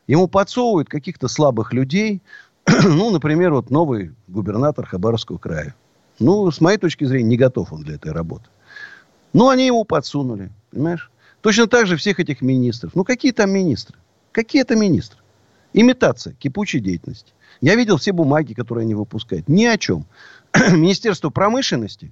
Ему 0.08 0.28
подсовывают 0.28 0.90
каких-то 0.90 1.28
слабых 1.28 1.74
людей. 1.74 2.22
ну, 2.84 3.12
например, 3.12 3.54
вот 3.54 3.70
новый 3.70 4.14
губернатор 4.28 4.86
Хабаровского 4.86 5.38
края. 5.38 5.76
Ну, 6.20 6.50
с 6.52 6.62
моей 6.62 6.78
точки 6.78 7.06
зрения, 7.06 7.30
не 7.30 7.38
готов 7.38 7.72
он 7.74 7.84
для 7.84 7.96
этой 7.96 8.12
работы. 8.12 8.46
Ну, 9.34 9.50
они 9.50 9.68
ему 9.68 9.84
подсунули, 9.86 10.52
понимаешь? 10.72 11.12
Точно 11.42 11.68
так 11.68 11.88
же 11.88 11.96
всех 11.96 12.20
этих 12.20 12.42
министров. 12.42 12.96
Ну, 12.96 13.04
какие 13.04 13.32
там 13.32 13.52
министры? 13.52 13.98
Какие 14.32 14.64
это 14.64 14.76
министры? 14.76 15.20
Имитация 15.74 16.34
кипучей 16.34 16.80
деятельности. 16.80 17.34
Я 17.62 17.76
видел 17.76 17.98
все 17.98 18.12
бумаги, 18.12 18.54
которые 18.54 18.84
они 18.84 18.96
выпускают. 18.96 19.48
Ни 19.48 19.66
о 19.66 19.78
чем. 19.78 20.06
Министерство 20.72 21.30
промышленности 21.30 22.12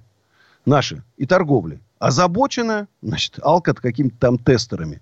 наше 0.64 1.02
и 1.16 1.26
торговли 1.26 1.80
озабочено, 1.98 2.88
значит, 3.02 3.38
алкот 3.42 3.80
какими-то 3.80 4.16
там 4.18 4.38
тестерами 4.38 5.00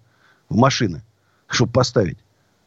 в 0.48 0.56
машины, 0.56 1.02
чтобы 1.48 1.72
поставить. 1.72 2.18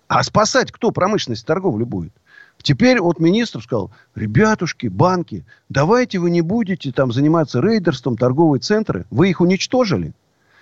А 0.08 0.24
спасать 0.24 0.72
кто 0.72 0.92
промышленность 0.92 1.46
торговлю 1.46 1.86
будет? 1.86 2.14
Теперь 2.62 3.00
вот 3.00 3.20
министр 3.20 3.62
сказал, 3.62 3.92
ребятушки, 4.16 4.88
банки, 4.88 5.46
давайте 5.70 6.20
вы 6.20 6.30
не 6.30 6.42
будете 6.42 6.92
там 6.92 7.12
заниматься 7.12 7.62
рейдерством, 7.62 8.18
торговые 8.18 8.60
центры. 8.60 9.06
Вы 9.12 9.30
их 9.30 9.40
уничтожили, 9.40 10.14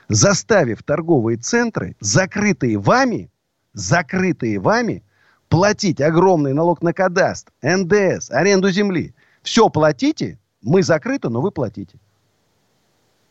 заставив 0.08 0.84
торговые 0.84 1.38
центры, 1.38 1.96
закрытые 2.00 2.78
вами, 2.78 3.32
закрытые 3.74 4.60
вами, 4.60 5.04
платить 5.50 6.02
огромный 6.02 6.54
налог 6.54 6.82
на 6.82 6.94
кадастр, 6.94 7.52
НДС, 7.62 8.30
аренду 8.30 8.70
земли. 8.70 9.16
Все 9.42 9.70
платите, 9.70 10.38
мы 10.62 10.84
закрыты, 10.84 11.30
но 11.30 11.42
вы 11.42 11.52
платите. 11.52 11.98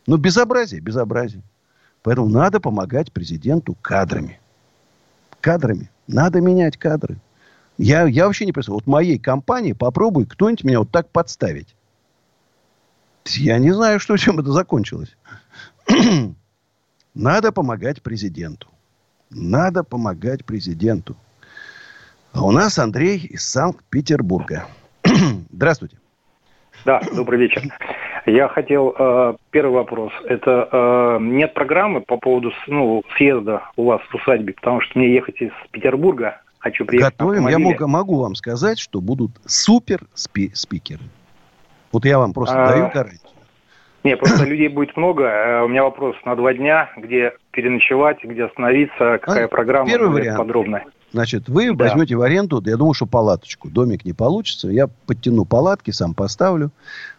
Ну, 0.07 0.17
безобразие, 0.17 0.81
безобразие. 0.81 1.43
Поэтому 2.03 2.29
надо 2.29 2.61
помогать 2.61 3.13
президенту 3.13 3.77
кадрами. 3.83 4.39
Кадрами. 5.41 5.91
Надо 6.07 6.41
менять 6.41 6.77
кадры. 6.77 7.19
Я, 7.79 8.05
я 8.07 8.27
вообще 8.27 8.47
не 8.47 8.53
представляю. 8.53 8.83
Вот 8.85 8.87
моей 8.87 9.19
компании 9.19 9.73
попробуй 9.73 10.27
кто-нибудь 10.27 10.65
меня 10.65 10.79
вот 10.79 10.91
так 10.91 11.11
подставить. 11.11 11.75
Я 13.25 13.59
не 13.59 13.73
знаю, 13.73 13.99
что, 13.99 14.17
чем 14.17 14.39
это 14.39 14.53
закончилось. 14.53 15.17
Надо 17.15 17.51
помогать 17.51 18.03
президенту. 18.03 18.69
Надо 19.31 19.83
помогать 19.83 20.45
президенту. 20.45 21.17
А 22.33 22.45
у 22.45 22.51
нас 22.51 22.79
Андрей 22.79 23.19
из 23.19 23.49
Санкт-Петербурга. 23.49 24.69
Здравствуйте. 25.51 25.99
Да, 26.85 27.01
добрый 27.13 27.41
вечер. 27.41 27.63
Я 28.27 28.49
хотел 28.49 28.93
э, 28.99 29.35
первый 29.53 29.75
вопрос. 29.75 30.13
Это 30.25 30.69
э, 30.71 31.19
нет 31.21 31.55
программы 31.55 32.01
по 32.01 32.17
поводу 32.17 32.53
ну, 32.67 33.05
съезда 33.17 33.63
у 33.77 33.85
вас 33.85 34.01
в 34.11 34.15
усадьбе, 34.17 34.53
потому 34.55 34.81
что 34.81 34.99
мне 34.99 35.15
ехать 35.15 35.41
из 35.41 35.53
Петербурга, 35.71 36.41
хочу 36.59 36.85
приехать. 36.85 37.17
Готовим. 37.17 37.47
Я 37.47 37.59
могу, 37.61 37.87
могу 37.87 38.21
вам 38.21 38.35
сказать, 38.35 38.81
что 38.81 39.01
будут 39.01 39.31
супер 39.47 40.01
спи 40.15 40.51
спикеры. 40.55 41.05
Вот 41.93 42.05
я 42.05 42.19
вам 42.19 42.33
просто 42.33 42.65
а... 42.65 42.73
даю 42.73 42.91
гарантию. 42.93 43.31
Не, 44.03 44.17
просто 44.17 44.45
людей 44.49 44.69
будет 44.69 44.97
много. 44.97 45.25
Э, 45.25 45.63
у 45.63 45.69
меня 45.69 45.85
вопрос 45.85 46.17
на 46.25 46.35
два 46.35 46.53
дня, 46.53 46.91
где 46.97 47.33
переночевать, 47.53 48.25
где 48.25 48.47
остановиться, 48.47 49.19
какая 49.19 49.45
а, 49.45 49.49
программа 49.49 49.89
Первый 49.89 50.11
вариант. 50.11 50.39
подробная. 50.39 50.85
Значит, 51.13 51.49
вы 51.49 51.75
да. 51.75 51.85
возьмете 51.85 52.17
в 52.17 52.23
аренду, 52.23 52.63
я 52.65 52.77
думаю, 52.77 52.95
что 52.95 53.07
палаточку. 53.07 53.69
Домик 53.69 54.05
не 54.05 54.13
получится. 54.13 54.69
Я 54.69 54.89
подтяну 55.07 55.45
палатки, 55.45 55.91
сам 55.91 56.15
поставлю. 56.15 56.71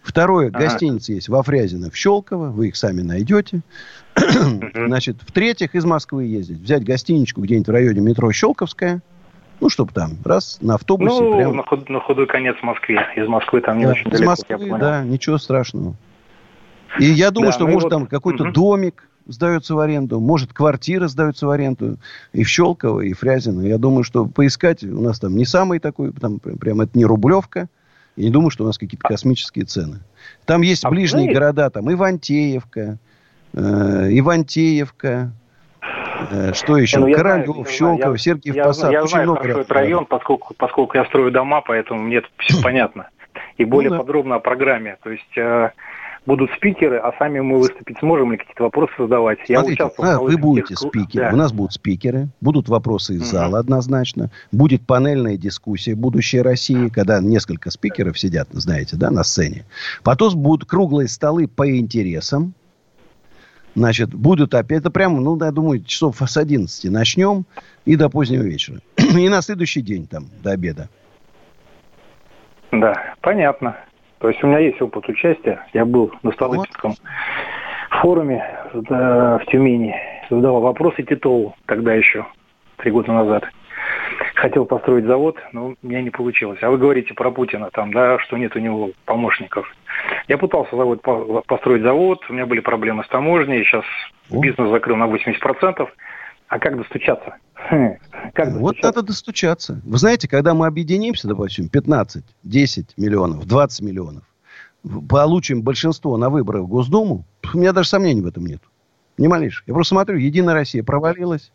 Второе, 0.01 0.49
ага. 0.49 0.59
гостиница 0.59 1.13
есть 1.13 1.29
во 1.29 1.41
Фрязино, 1.41 1.89
в 1.89 1.95
Щелково. 1.95 2.49
Вы 2.49 2.67
их 2.69 2.75
сами 2.75 3.01
найдете. 3.01 3.61
Значит, 4.73 5.17
в-третьих, 5.21 5.73
из 5.73 5.85
Москвы 5.85 6.25
ездить. 6.25 6.59
Взять 6.59 6.83
гостиничку 6.83 7.41
где-нибудь 7.41 7.67
в 7.67 7.71
районе 7.71 8.01
метро 8.01 8.31
Щелковская. 8.31 9.01
Ну, 9.59 9.69
чтобы 9.69 9.91
там, 9.91 10.11
раз, 10.23 10.59
на 10.61 10.75
автобусе. 10.75 11.19
Ну, 11.19 11.35
прям... 11.35 11.55
на, 11.55 11.63
худ, 11.63 11.89
на 11.89 11.99
худой 11.99 12.27
конец 12.27 12.57
в 12.57 12.63
Москве. 12.63 12.99
Из 13.15 13.27
Москвы 13.27 13.61
там 13.61 13.79
не 13.79 13.85
да, 13.85 13.91
очень 13.91 14.07
из 14.07 14.11
далеко, 14.11 14.29
Москвы, 14.29 14.77
да, 14.79 15.03
ничего 15.03 15.39
страшного. 15.39 15.95
И 16.99 17.05
я 17.05 17.31
думаю, 17.31 17.51
да, 17.51 17.53
что, 17.53 17.65
может, 17.65 17.83
вот... 17.83 17.89
там 17.89 18.07
какой-то 18.07 18.43
угу. 18.43 18.53
домик 18.53 19.09
сдается 19.27 19.75
в 19.75 19.79
аренду, 19.79 20.19
может, 20.19 20.53
квартира 20.53 21.07
сдается 21.07 21.47
в 21.47 21.49
аренду 21.49 21.97
и 22.33 22.43
в 22.43 22.49
Щелково, 22.49 23.01
и 23.01 23.13
Фрязино. 23.13 23.61
Я 23.61 23.77
думаю, 23.77 24.03
что 24.03 24.25
поискать 24.25 24.83
у 24.83 25.01
нас 25.01 25.19
там 25.19 25.35
не 25.35 25.45
самый 25.45 25.79
такой, 25.79 26.11
там 26.13 26.39
прям 26.39 26.81
это 26.81 26.97
не 26.97 27.05
Рублевка. 27.05 27.67
Я 28.15 28.25
не 28.25 28.31
думаю, 28.31 28.49
что 28.49 28.63
у 28.63 28.67
нас 28.67 28.77
какие-то 28.77 29.07
а 29.07 29.09
космические 29.09 29.65
цены. 29.65 29.99
Там 30.45 30.61
есть 30.61 30.83
а 30.83 30.89
ближние 30.89 31.25
знаете? 31.25 31.39
города, 31.39 31.69
там 31.69 31.91
Ивантеевка, 31.91 32.97
э, 33.53 33.59
Ивантеевка, 34.11 35.31
э, 36.31 36.53
что 36.53 36.77
еще? 36.77 36.99
Ну, 36.99 37.13
Королев, 37.13 37.69
Щелково, 37.69 38.17
Сергиев 38.17 38.55
я, 38.55 38.63
Посад. 38.63 38.91
Я, 38.91 39.01
я 39.01 39.07
знаю 39.07 39.25
много 39.25 39.41
хорошо 39.41 39.59
этот 39.59 39.71
район, 39.71 40.05
поскольку, 40.07 40.55
поскольку 40.57 40.97
я 40.97 41.05
строю 41.05 41.31
дома, 41.31 41.61
поэтому 41.61 42.01
мне 42.01 42.17
это 42.17 42.27
все 42.39 42.61
понятно. 42.63 43.09
И 43.57 43.65
более 43.65 43.91
ну, 43.91 43.97
да. 43.97 44.03
подробно 44.03 44.35
о 44.35 44.39
программе. 44.39 44.97
То 45.03 45.11
есть 45.11 45.37
э, 45.37 45.69
будут 46.27 46.51
спикеры, 46.51 46.97
а 46.97 47.13
сами 47.17 47.39
мы 47.39 47.57
выступить 47.57 47.97
сможем 47.99 48.31
или 48.31 48.37
какие-то 48.37 48.63
вопросы 48.63 48.93
задавать. 48.99 49.39
Я 49.47 49.61
Смотрите, 49.61 49.89
а, 49.97 50.19
вы 50.19 50.37
будете 50.37 50.75
тех... 50.75 50.79
спикеры, 50.79 51.29
да. 51.29 51.33
у 51.33 51.37
нас 51.37 51.53
будут 51.53 51.73
спикеры, 51.73 52.27
будут 52.41 52.67
вопросы 52.67 53.15
из 53.15 53.21
угу. 53.21 53.27
зала 53.27 53.59
однозначно, 53.59 54.29
будет 54.51 54.85
панельная 54.85 55.37
дискуссия 55.37 55.95
«Будущее 55.95 56.41
России», 56.41 56.89
когда 56.89 57.21
несколько 57.21 57.71
спикеров 57.71 58.19
сидят, 58.19 58.49
знаете, 58.51 58.97
да, 58.97 59.09
на 59.09 59.23
сцене. 59.23 59.65
Потом 60.03 60.35
будут 60.35 60.69
круглые 60.69 61.07
столы 61.07 61.47
по 61.47 61.67
интересам, 61.75 62.53
Значит, 63.73 64.11
будут 64.11 64.55
опять, 64.55 64.79
это 64.79 64.89
прямо, 64.89 65.21
ну, 65.21 65.37
я 65.39 65.51
думаю, 65.51 65.83
часов 65.83 66.19
с 66.19 66.35
11 66.35 66.91
начнем 66.91 67.45
и 67.85 67.95
до 67.95 68.09
позднего 68.09 68.41
вечера. 68.41 68.79
И 68.97 69.29
на 69.29 69.43
следующий 69.43 69.81
день 69.81 70.07
там, 70.07 70.25
до 70.41 70.53
обеда. 70.53 70.89
Да, 72.71 73.13
понятно. 73.21 73.77
То 74.19 74.29
есть 74.29 74.43
у 74.43 74.47
меня 74.47 74.59
есть 74.59 74.81
опыт 74.81 75.07
участия. 75.07 75.65
Я 75.73 75.85
был 75.85 76.11
на 76.23 76.31
Столыпинском 76.31 76.91
вот. 76.91 77.99
форуме 78.01 78.43
в 78.73 79.41
Тюмени. 79.47 79.95
Задавал 80.29 80.61
вопросы 80.61 81.03
Титову 81.03 81.55
тогда 81.65 81.93
еще, 81.93 82.25
три 82.77 82.91
года 82.91 83.11
назад. 83.13 83.45
Хотел 84.35 84.65
построить 84.65 85.05
завод, 85.05 85.37
но 85.51 85.67
у 85.67 85.75
меня 85.81 86.01
не 86.01 86.09
получилось. 86.09 86.59
А 86.61 86.69
вы 86.69 86.77
говорите 86.77 87.13
про 87.13 87.31
Путина, 87.31 87.69
там, 87.71 87.93
да, 87.93 88.19
что 88.19 88.37
нет 88.37 88.55
у 88.55 88.59
него 88.59 88.91
помощников. 89.05 89.71
Я 90.27 90.37
пытался 90.37 90.75
завод, 90.75 91.01
построить 91.47 91.83
завод, 91.83 92.25
у 92.29 92.33
меня 92.33 92.45
были 92.45 92.59
проблемы 92.59 93.03
с 93.03 93.07
таможней, 93.07 93.63
сейчас 93.63 93.85
бизнес 94.29 94.69
закрыл 94.69 94.97
на 94.97 95.05
80%. 95.05 95.87
А 96.47 96.59
как 96.59 96.77
достучаться? 96.77 97.35
Хм, 97.55 97.97
как 98.33 98.53
достучаться? 98.53 98.59
Вот 98.59 98.81
надо 98.81 99.01
достучаться. 99.01 99.81
Вы 99.83 99.97
знаете, 99.97 100.27
когда 100.27 100.53
мы 100.53 100.67
объединимся, 100.67 101.27
допустим, 101.27 101.69
15, 101.69 102.23
10 102.43 102.97
миллионов, 102.97 103.45
20 103.45 103.81
миллионов, 103.81 104.23
получим 105.09 105.61
большинство 105.61 106.17
на 106.17 106.29
выборах 106.29 106.63
в 106.63 106.67
Госдуму, 106.67 107.25
у 107.53 107.57
меня 107.57 107.73
даже 107.73 107.89
сомнений 107.89 108.21
в 108.21 108.27
этом 108.27 108.45
нет. 108.45 108.61
Не 109.17 109.27
малейших. 109.27 109.67
Я 109.67 109.73
просто 109.73 109.95
смотрю, 109.95 110.17
Единая 110.17 110.53
Россия 110.53 110.83
провалилась. 110.83 111.51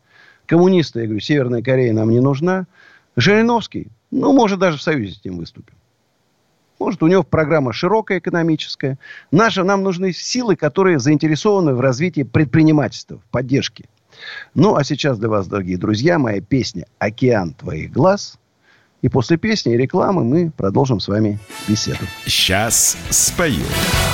Коммунисты, 0.46 1.00
я 1.00 1.06
говорю, 1.06 1.20
Северная 1.20 1.62
Корея 1.62 1.92
нам 1.92 2.10
не 2.10 2.20
нужна. 2.20 2.66
Жириновский, 3.16 3.88
ну, 4.10 4.32
может, 4.32 4.58
даже 4.58 4.78
в 4.78 4.82
союзе 4.82 5.14
с 5.14 5.24
ним 5.24 5.38
выступим. 5.38 5.74
Может, 6.78 7.02
у 7.02 7.06
него 7.06 7.22
программа 7.22 7.72
широкая 7.72 8.18
экономическая. 8.18 8.98
Наша, 9.30 9.62
нам 9.62 9.84
нужны 9.84 10.12
силы, 10.12 10.56
которые 10.56 10.98
заинтересованы 10.98 11.74
в 11.74 11.80
развитии 11.80 12.24
предпринимательства, 12.24 13.18
в 13.18 13.24
поддержке. 13.30 13.84
Ну, 14.54 14.76
а 14.76 14.84
сейчас 14.84 15.18
для 15.18 15.28
вас, 15.28 15.46
дорогие 15.46 15.78
друзья, 15.78 16.18
моя 16.18 16.40
песня 16.40 16.86
«Океан 16.98 17.54
твоих 17.54 17.92
глаз». 17.92 18.38
И 19.02 19.08
после 19.08 19.36
песни 19.36 19.74
и 19.74 19.76
рекламы 19.76 20.22
мы 20.22 20.50
продолжим 20.50 21.00
с 21.00 21.08
вами 21.08 21.40
беседу. 21.66 22.04
Сейчас 22.24 22.96
спою. 23.10 23.64
В 23.64 24.11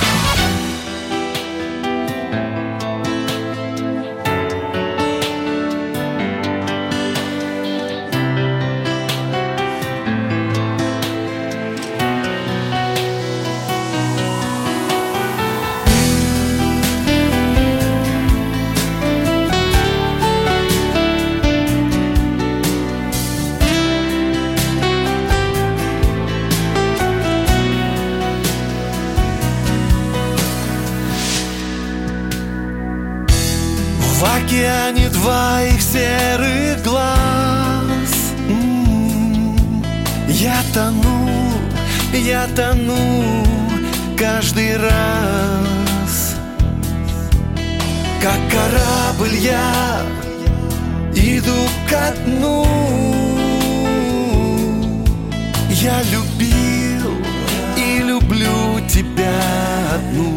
Я 55.80 56.02
любил 56.02 57.12
и 57.76 58.02
люблю 58.02 58.80
тебя 58.88 59.40
одну 59.94 60.36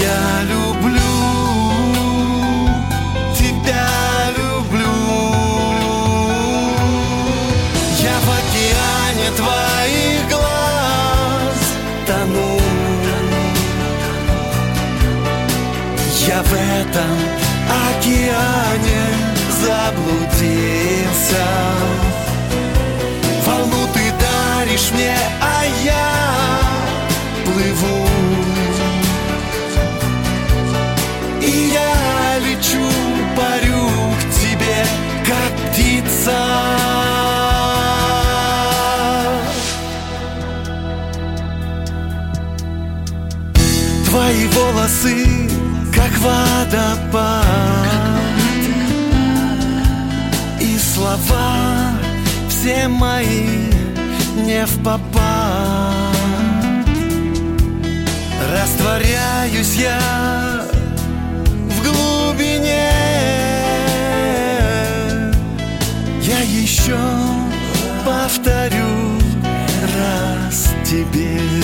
я 0.00 0.42
люблю, 0.44 1.00
тебя 3.34 3.88
люблю. 4.36 4.96
Я 8.00 8.16
в 8.24 8.28
океане 8.40 9.28
твоих 9.36 10.20
глаз 10.30 11.60
тону. 12.06 12.52
Я 16.26 16.38
в 16.42 16.52
этом 16.54 17.18
океане 17.88 19.04
заблудился. 19.60 21.44
Мне, 24.92 25.16
а 25.40 25.64
я 25.84 26.10
плыву. 27.44 28.06
И 31.42 31.72
я 31.72 32.38
лечу, 32.38 32.88
парю 33.36 33.88
к 34.18 34.22
тебе, 34.40 34.86
как 35.24 35.52
птица. 35.70 36.38
Твои 44.08 44.46
волосы, 44.48 45.48
как 45.94 46.10
водопад 46.18 47.40
И 50.58 50.76
слова 50.78 51.92
все 52.48 52.88
мои 52.88 53.79
не 54.46 54.66
в 54.66 54.82
попад 54.82 56.10
Растворяюсь 58.52 59.76
я 59.76 60.00
в 61.68 61.82
глубине. 61.82 62.90
Я 66.22 66.40
еще 66.40 66.98
повторю 68.04 69.20
раз 69.96 70.74
тебе 70.84 71.59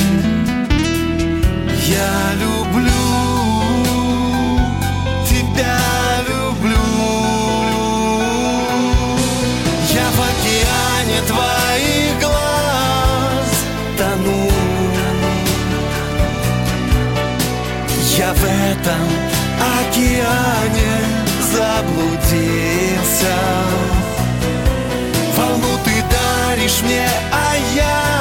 океане 19.96 20.98
заблудился. 21.40 23.34
Волну 25.36 25.78
ты 25.84 26.04
даришь 26.10 26.82
мне, 26.82 27.08
а 27.32 27.56
я 27.74 28.15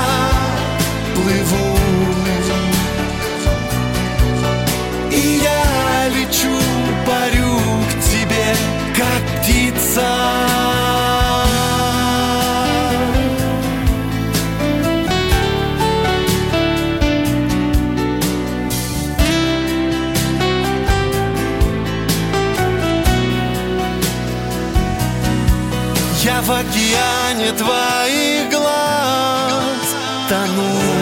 океане 27.46 27.52
твоих 27.52 28.50
глаз 28.50 29.96
тону 30.30 30.96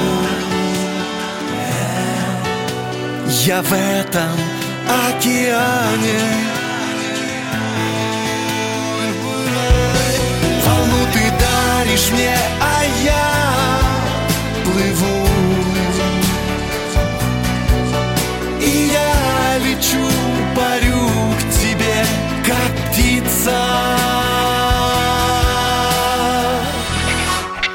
Я 3.46 3.62
в 3.62 3.74
этом 3.74 4.38
океане. 5.10 6.20
Волну 10.66 11.06
ты 11.14 11.32
даришь 11.40 12.10
мне, 12.12 12.38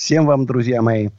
Всем 0.00 0.24
вам, 0.24 0.46
друзья 0.46 0.80
мои. 0.80 1.10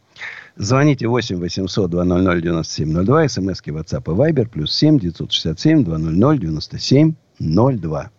Звоните 0.55 1.05
8 1.05 1.37
800 1.37 1.91
200 1.91 2.41
9702, 2.41 3.27
смски 3.29 3.69
WhatsApp 3.69 4.01
и 4.11 4.31
Viber, 4.33 4.49
плюс 4.49 4.75
7 4.75 4.97
967 4.97 5.83
200 5.83 6.39
9702. 6.39 8.09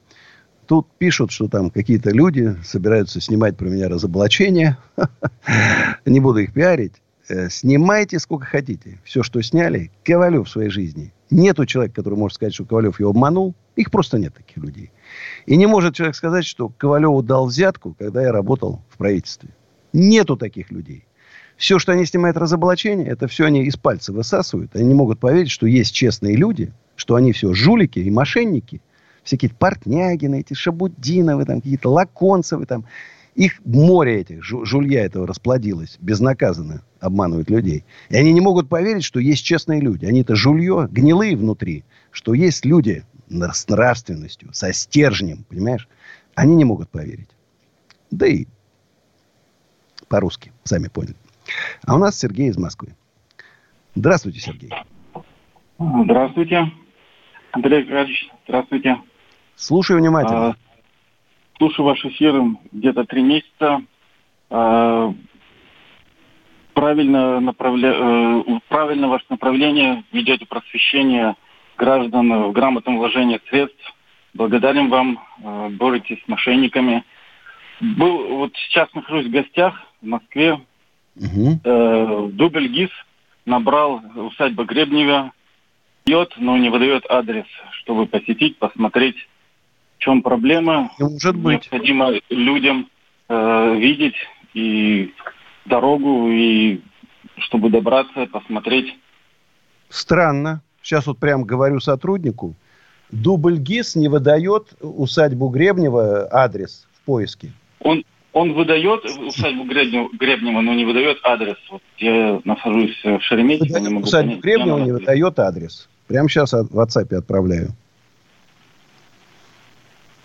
Тут 0.69 0.87
пишут, 0.99 1.33
что 1.33 1.49
там 1.49 1.69
какие-то 1.69 2.11
люди 2.11 2.57
собираются 2.63 3.21
снимать 3.21 3.57
про 3.57 3.67
меня 3.67 3.89
разоблачение. 3.89 4.79
Не 6.07 6.21
буду 6.21 6.39
их 6.39 6.53
пиарить. 6.53 7.03
Э, 7.29 7.51
Снимайте 7.51 8.21
сколько 8.21 8.47
хотите. 8.47 9.01
Все, 9.03 9.25
что 9.25 9.43
сняли, 9.43 9.91
Ковалев 10.05 10.47
в 10.47 10.51
своей 10.51 10.71
жизни. 10.71 11.13
Нету 11.29 11.67
человека, 11.67 11.97
который 11.97 12.17
может 12.17 12.37
сказать, 12.37 12.55
что 12.55 12.65
Ковалев 12.67 13.01
его 13.01 13.11
обманул. 13.11 13.57
Их 13.75 13.91
просто 13.91 14.17
нет 14.17 14.33
таких 14.35 14.59
людей. 14.59 14.93
И 15.45 15.57
не 15.57 15.67
может 15.67 15.97
человек 15.97 16.15
сказать, 16.15 16.45
что 16.45 16.69
Ковалеву 16.69 17.21
дал 17.21 17.47
взятку, 17.47 17.97
когда 17.99 18.23
я 18.23 18.31
работал 18.31 18.81
в 18.91 18.97
правительстве. 18.97 19.51
Нету 19.93 20.37
таких 20.37 20.71
людей. 20.71 21.05
Все, 21.57 21.79
что 21.79 21.93
они 21.93 22.07
снимают 22.07 22.37
разоблачение, 22.37 23.07
это 23.07 23.29
все 23.29 23.45
они 23.45 23.65
из 23.65 23.77
пальца 23.77 24.13
высасывают. 24.13 24.75
Они 24.75 24.87
не 24.87 24.95
могут 24.95 25.21
поверить, 25.21 25.51
что 25.51 25.67
есть 25.67 25.95
честные 25.95 26.35
люди, 26.37 26.73
что 26.97 27.15
они 27.15 27.33
все 27.33 27.53
жулики 27.53 27.99
и 27.99 28.11
мошенники. 28.11 28.81
Всякие 29.23 29.53
Портнягины, 29.53 30.41
эти 30.41 30.55
Шабудиновы, 30.55 31.45
там, 31.45 31.61
какие-то 31.61 31.91
Лаконцевы, 31.91 32.67
там, 32.67 32.87
Их 33.35 33.65
море 33.65 34.21
этих, 34.21 34.43
жулья 34.43 35.05
этого 35.05 35.27
расплодилось, 35.27 35.97
безнаказанно 36.01 36.83
обманывают 37.01 37.49
людей. 37.49 37.85
И 38.11 38.17
они 38.17 38.33
не 38.33 38.41
могут 38.43 38.69
поверить, 38.69 39.05
что 39.05 39.21
есть 39.21 39.43
честные 39.43 39.81
люди. 39.81 40.05
Они-то 40.05 40.37
жулье, 40.37 40.87
гнилые 40.91 41.37
внутри, 41.37 41.85
что 42.11 42.35
есть 42.35 42.67
люди 42.67 43.05
с 43.31 43.69
нравственностью, 43.69 44.53
со 44.53 44.73
стержнем, 44.75 45.45
понимаешь? 45.49 45.89
Они 46.35 46.55
не 46.55 46.65
могут 46.65 46.91
поверить. 46.91 47.31
Да 48.11 48.27
и 48.27 48.47
по-русски, 50.13 50.53
сами 50.65 50.89
поняли. 50.89 51.17
А 51.87 51.95
у 51.95 51.99
нас 51.99 52.19
Сергей 52.19 52.51
из 52.51 52.59
Москвы. 52.59 52.89
Здравствуйте, 53.95 54.41
Сергей. 54.41 54.71
Здравствуйте. 55.79 56.71
Андрей 57.53 57.81
Аркадьевич, 57.81 58.31
здравствуйте. 58.47 58.99
Слушаю 59.57 60.01
внимательно. 60.01 60.49
А, 60.49 60.57
слушаю 61.57 61.87
ваш 61.87 62.05
эфир 62.05 62.43
где-то 62.73 63.05
три 63.05 63.23
месяца. 63.23 63.81
А, 64.51 65.15
правильно, 66.75 67.41
направля... 67.41 67.93
Э, 67.95 68.43
правильно 68.69 69.09
ваше 69.09 69.25
направление, 69.31 70.05
ведете 70.13 70.45
просвещение 70.45 71.37
граждан 71.79 72.51
в 72.51 72.53
грамотном 72.53 72.99
вложении 72.99 73.41
средств. 73.49 73.95
Благодарим 74.35 74.91
вам, 74.91 75.19
э, 75.43 75.69
боретесь 75.71 76.23
с 76.23 76.29
мошенниками. 76.29 77.03
Был, 77.81 78.37
вот 78.37 78.53
сейчас 78.57 78.93
нахожусь 78.93 79.27
в 79.27 79.31
гостях 79.31 79.75
в 80.03 80.07
Москве. 80.07 80.61
Угу. 81.17 81.61
Э, 81.65 82.29
Дубль 82.33 82.69
ГИС 82.69 82.91
набрал 83.47 84.03
усадьба 84.15 84.65
Гребнева, 84.65 85.33
бьет, 86.05 86.35
но 86.37 86.57
не 86.57 86.69
выдает 86.69 87.05
адрес, 87.09 87.47
чтобы 87.83 88.07
посетить, 88.07 88.59
посмотреть, 88.59 89.17
в 89.97 90.03
чем 90.03 90.23
проблема. 90.23 90.91
Может 90.99 91.37
быть. 91.37 91.71
Необходимо 91.71 92.13
людям 92.29 92.89
э, 93.29 93.75
видеть 93.77 94.17
и 94.55 95.15
дорогу, 95.65 96.29
и 96.31 96.81
чтобы 97.39 97.71
добраться, 97.71 98.27
посмотреть. 98.27 98.97
Странно. 99.89 100.63
Сейчас 100.83 101.07
вот 101.07 101.19
прям 101.19 101.45
говорю 101.45 101.81
сотруднику. 101.81 102.55
Дубль 103.11 103.59
ГИС 103.59 103.95
не 103.95 104.09
выдает 104.09 104.75
усадьбу 104.81 105.49
Гребнева 105.49 106.29
адрес 106.33 106.89
в 106.95 107.05
поиске. 107.05 107.53
Он, 107.81 108.03
он 108.33 108.55
выдает 108.55 109.05
усадьбу 109.05 109.65
Гребнева, 109.65 110.09
Гребнева, 110.13 110.61
но 110.61 110.75
не 110.75 110.85
выдает 110.85 111.19
адрес. 111.23 111.57
Вот 111.71 111.83
я 111.99 112.41
нахожусь 112.45 112.99
в 113.05 113.21
Шереметьево. 113.21 113.79
не 113.79 113.89
могу 113.89 114.05
усадьбу 114.05 114.31
понять, 114.31 114.45
Гребнева 114.45 114.79
не 114.79 114.93
выдает 114.93 115.39
адрес. 115.39 115.89
Прямо 116.09 116.29
сейчас 116.29 116.53
в 116.53 116.79
WhatsApp 116.79 117.15
отправляю. 117.15 117.71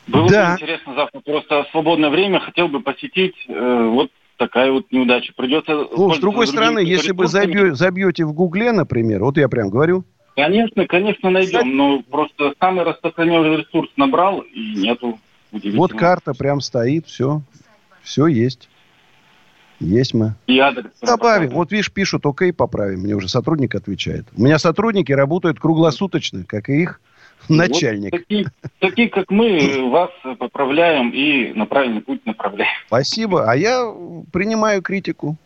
Было 0.07 0.29
да. 0.29 0.51
бы 0.51 0.61
интересно 0.61 0.95
завтра. 0.95 1.19
Просто 1.19 1.65
свободное 1.71 2.09
время 2.09 2.39
хотел 2.39 2.69
бы 2.69 2.79
посетить. 2.79 3.35
Э, 3.49 3.89
вот 3.91 4.09
такая 4.37 4.71
вот 4.71 4.85
неудача. 4.91 5.33
Придется... 5.35 5.73
Ну, 5.73 6.13
с 6.13 6.19
другой 6.19 6.47
стороны, 6.47 6.79
если 6.79 7.11
бы 7.11 7.27
забьете, 7.27 7.75
забьете 7.75 8.25
в 8.25 8.33
Гугле, 8.33 8.71
например, 8.71 9.23
вот 9.23 9.37
я 9.37 9.49
прям 9.49 9.69
говорю. 9.69 10.05
Конечно, 10.35 10.85
конечно, 10.87 11.29
найдем. 11.29 11.75
Но 11.75 12.01
просто 12.09 12.53
самый 12.59 12.85
распространенный 12.85 13.57
ресурс 13.57 13.89
набрал, 13.97 14.41
и 14.41 14.75
нету. 14.75 15.19
Вот 15.51 15.93
карта 15.93 16.33
прям 16.33 16.61
стоит, 16.61 17.07
все. 17.07 17.41
Все 18.07 18.27
есть. 18.27 18.69
Есть 19.79 20.13
мы. 20.13 20.35
И 20.47 20.57
адрес. 20.59 20.91
Добавим. 21.01 21.49
Вот 21.49 21.71
видишь, 21.71 21.91
пишут, 21.91 22.25
окей, 22.25 22.53
поправим. 22.53 23.01
Мне 23.01 23.15
уже 23.15 23.27
сотрудник 23.27 23.75
отвечает. 23.75 24.25
У 24.35 24.41
меня 24.41 24.57
сотрудники 24.57 25.11
работают 25.11 25.59
круглосуточно, 25.59 26.45
как 26.45 26.69
и 26.69 26.81
их 26.83 27.01
начальник. 27.49 28.13
Вот 28.13 28.21
такие, 28.21 28.45
такие, 28.79 29.09
как 29.09 29.29
мы, 29.29 29.89
вас 29.91 30.09
поправляем 30.39 31.09
и 31.09 31.51
на 31.53 31.65
правильный 31.65 32.01
путь 32.01 32.25
направляем. 32.25 32.71
Спасибо. 32.87 33.51
А 33.51 33.55
я 33.55 33.93
принимаю 34.31 34.81
критику. 34.81 35.37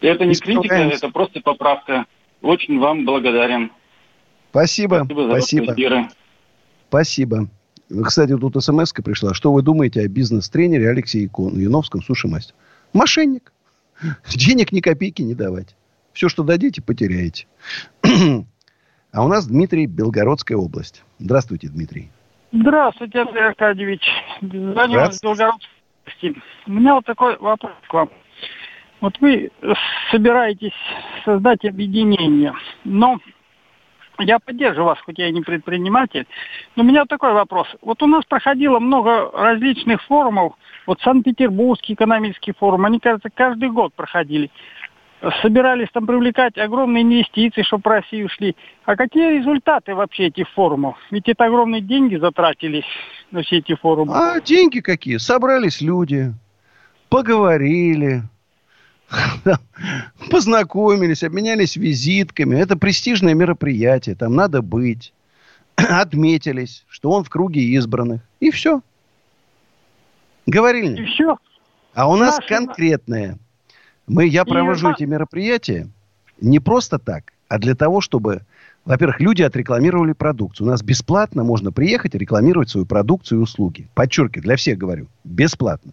Это 0.00 0.26
не 0.26 0.34
критика, 0.34 0.74
это 0.74 1.08
просто 1.10 1.40
поправка. 1.40 2.06
Очень 2.42 2.80
вам 2.80 3.06
благодарен. 3.06 3.70
Спасибо. 4.50 5.04
Спасибо. 5.04 5.22
За 5.22 5.30
Спасибо. 5.30 6.08
Спасибо. 6.88 7.48
Кстати, 8.04 8.36
тут 8.36 8.62
смс 8.62 8.92
пришла. 8.92 9.34
Что 9.34 9.52
вы 9.52 9.62
думаете 9.62 10.00
о 10.00 10.08
бизнес-тренере 10.08 10.90
Алексее 10.90 11.24
Яновском, 11.24 12.02
суши-мастер? 12.02 12.54
Мошенник. 12.92 13.52
Денег 14.34 14.72
ни 14.72 14.80
копейки 14.80 15.22
не 15.22 15.34
давать. 15.34 15.76
Все, 16.12 16.28
что 16.28 16.42
дадите, 16.42 16.82
потеряете. 16.82 17.46
А 19.12 19.24
у 19.24 19.28
нас 19.28 19.46
Дмитрий, 19.46 19.86
Белгородская 19.86 20.58
область. 20.58 21.02
Здравствуйте, 21.18 21.68
Дмитрий. 21.68 22.10
Здравствуйте, 22.52 23.20
Андрей 23.20 23.46
Аркадьевич. 23.46 24.02
Звоню 24.42 25.08
из 25.08 25.22
Белгородской 25.22 25.48
области. 25.48 26.42
У 26.66 26.72
меня 26.72 26.96
вот 26.96 27.06
такой 27.06 27.38
вопрос 27.38 27.72
к 27.88 27.94
вам. 27.94 28.10
Вот 29.00 29.18
вы 29.20 29.50
собираетесь 30.10 30.74
создать 31.24 31.64
объединение, 31.64 32.52
но 32.84 33.18
я 34.22 34.38
поддерживаю 34.38 34.86
вас, 34.86 34.98
хоть 35.00 35.18
я 35.18 35.28
и 35.28 35.32
не 35.32 35.42
предприниматель. 35.42 36.26
Но 36.74 36.82
у 36.82 36.86
меня 36.86 37.04
такой 37.04 37.32
вопрос. 37.32 37.68
Вот 37.82 38.02
у 38.02 38.06
нас 38.06 38.24
проходило 38.24 38.78
много 38.78 39.30
различных 39.32 40.02
форумов. 40.02 40.54
Вот 40.86 41.00
Санкт-Петербургский 41.00 41.94
экономический 41.94 42.52
форум, 42.52 42.84
они, 42.84 43.00
кажется, 43.00 43.28
каждый 43.32 43.70
год 43.70 43.92
проходили. 43.94 44.50
Собирались 45.40 45.88
там 45.92 46.06
привлекать 46.06 46.58
огромные 46.58 47.02
инвестиции, 47.02 47.62
чтобы 47.62 47.82
в 47.82 47.86
Россию 47.86 48.28
шли. 48.28 48.54
А 48.84 48.96
какие 48.96 49.38
результаты 49.38 49.94
вообще 49.94 50.26
этих 50.26 50.48
форумов? 50.50 50.96
Ведь 51.10 51.28
это 51.28 51.46
огромные 51.46 51.80
деньги 51.80 52.16
затратились 52.16 52.84
на 53.30 53.42
все 53.42 53.58
эти 53.58 53.74
форумы. 53.74 54.12
А 54.14 54.40
деньги 54.40 54.80
какие? 54.80 55.16
Собрались 55.16 55.80
люди, 55.80 56.34
поговорили, 57.08 58.22
познакомились, 60.30 61.22
обменялись 61.22 61.76
визитками. 61.76 62.56
Это 62.56 62.76
престижное 62.76 63.34
мероприятие, 63.34 64.14
там 64.14 64.34
надо 64.34 64.62
быть. 64.62 65.12
Отметились, 65.76 66.84
что 66.88 67.10
он 67.10 67.24
в 67.24 67.30
круге 67.30 67.62
избранных. 67.62 68.22
И 68.40 68.50
все. 68.50 68.80
Говорили. 70.46 71.02
И 71.02 71.06
все. 71.06 71.36
А 71.94 72.08
у 72.08 72.16
нас 72.16 72.36
Наши... 72.38 72.48
конкретное. 72.48 73.38
Мы, 74.06 74.26
я 74.26 74.44
провожу 74.44 74.90
и... 74.90 74.92
эти 74.92 75.04
мероприятия 75.04 75.88
не 76.40 76.60
просто 76.60 76.98
так, 76.98 77.32
а 77.48 77.58
для 77.58 77.74
того, 77.74 78.00
чтобы, 78.00 78.42
во-первых, 78.84 79.20
люди 79.20 79.42
отрекламировали 79.42 80.12
продукцию. 80.12 80.66
У 80.66 80.70
нас 80.70 80.82
бесплатно 80.82 81.42
можно 81.42 81.72
приехать 81.72 82.14
и 82.14 82.18
рекламировать 82.18 82.68
свою 82.68 82.86
продукцию 82.86 83.40
и 83.40 83.42
услуги. 83.42 83.88
Подчеркиваю, 83.94 84.42
для 84.44 84.56
всех 84.56 84.78
говорю, 84.78 85.06
бесплатно. 85.24 85.92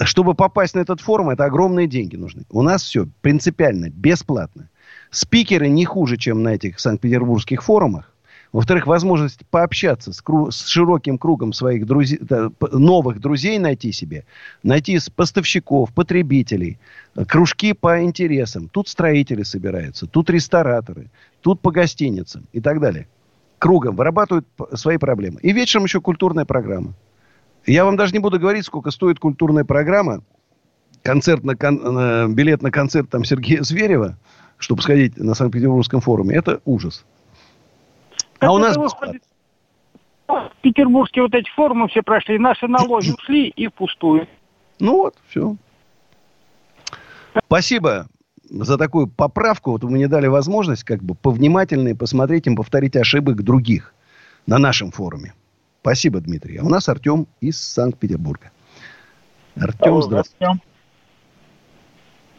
Чтобы 0.00 0.34
попасть 0.34 0.74
на 0.74 0.80
этот 0.80 1.00
форум, 1.00 1.30
это 1.30 1.44
огромные 1.44 1.86
деньги 1.86 2.16
нужны. 2.16 2.42
У 2.50 2.62
нас 2.62 2.82
все 2.82 3.06
принципиально 3.20 3.90
бесплатно. 3.90 4.68
Спикеры 5.10 5.68
не 5.68 5.84
хуже, 5.84 6.16
чем 6.16 6.42
на 6.42 6.50
этих 6.50 6.78
санкт-петербургских 6.80 7.62
форумах. 7.62 8.12
Во-вторых, 8.52 8.86
возможность 8.86 9.44
пообщаться 9.50 10.12
с, 10.12 10.22
кру- 10.22 10.50
с 10.50 10.66
широким 10.66 11.18
кругом 11.18 11.52
своих 11.52 11.86
друзей, 11.86 12.18
новых 12.72 13.20
друзей 13.20 13.58
найти 13.58 13.92
себе. 13.92 14.24
Найти 14.62 14.98
поставщиков, 15.14 15.92
потребителей, 15.92 16.78
кружки 17.26 17.74
по 17.74 18.02
интересам. 18.02 18.68
Тут 18.68 18.88
строители 18.88 19.42
собираются, 19.42 20.06
тут 20.06 20.30
рестораторы, 20.30 21.10
тут 21.42 21.60
по 21.60 21.70
гостиницам 21.70 22.46
и 22.52 22.60
так 22.60 22.80
далее. 22.80 23.06
Кругом 23.58 23.96
вырабатывают 23.96 24.46
свои 24.74 24.96
проблемы. 24.96 25.40
И 25.42 25.52
вечером 25.52 25.84
еще 25.84 26.00
культурная 26.00 26.44
программа. 26.46 26.94
Я 27.66 27.84
вам 27.84 27.96
даже 27.96 28.12
не 28.12 28.18
буду 28.18 28.38
говорить, 28.38 28.64
сколько 28.64 28.90
стоит 28.90 29.18
культурная 29.18 29.64
программа, 29.64 30.22
концерт 31.02 31.44
на 31.44 31.56
кон, 31.56 31.98
э, 31.98 32.28
билет 32.28 32.62
на 32.62 32.70
концерт 32.70 33.10
там 33.10 33.24
Сергея 33.24 33.62
Зверева, 33.62 34.16
чтобы 34.58 34.82
сходить 34.82 35.16
на 35.16 35.34
Санкт-Петербургском 35.34 36.00
форуме. 36.00 36.36
Это 36.36 36.60
ужас. 36.64 37.04
а 38.40 38.52
у 38.52 38.58
нас 38.58 38.76
бесплатно. 38.76 39.20
Петербургские 40.60 41.22
вот 41.22 41.34
эти 41.34 41.48
форумы 41.50 41.88
все 41.88 42.02
прошли, 42.02 42.38
наши 42.38 42.66
налоги 42.66 43.10
ушли 43.18 43.48
и 43.48 43.68
впустую. 43.68 44.26
Ну 44.78 44.96
вот, 44.96 45.14
все. 45.28 45.56
Спасибо 47.46 48.06
за 48.50 48.78
такую 48.78 49.06
поправку. 49.06 49.72
Вот 49.72 49.84
вы 49.84 49.90
мне 49.90 50.08
дали 50.08 50.26
возможность 50.26 50.84
как 50.84 51.02
бы 51.02 51.14
повнимательнее 51.14 51.94
посмотреть 51.94 52.46
и 52.46 52.54
повторить 52.54 52.96
ошибок 52.96 53.42
других 53.42 53.94
на 54.46 54.58
нашем 54.58 54.90
форуме. 54.90 55.34
Спасибо, 55.80 56.20
Дмитрий. 56.20 56.58
А 56.58 56.64
у 56.64 56.68
нас 56.68 56.88
Артем 56.88 57.26
из 57.40 57.60
Санкт-Петербурга. 57.60 58.50
Артем, 59.60 59.92
Алло, 59.92 60.02
здравствуйте. 60.02 60.60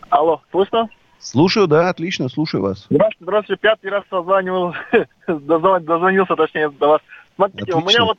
Алло, 0.10 0.42
слышно? 0.52 0.90
Слушаю, 1.20 1.68
да, 1.68 1.90
отлично, 1.90 2.30
слушаю 2.30 2.64
вас. 2.64 2.88
Здравствуйте, 2.90 3.24
здравствуйте. 3.26 3.62
Пятый 3.62 3.92
раз 3.92 4.04
созванивал, 4.10 4.74
дозвонился, 5.28 6.36
точнее, 6.36 6.70
до 6.70 6.88
вас. 6.88 7.02
Смотрите, 7.36 7.72
отлично. 7.72 7.82
у 7.82 7.90
меня 7.90 8.06
вот 8.06 8.18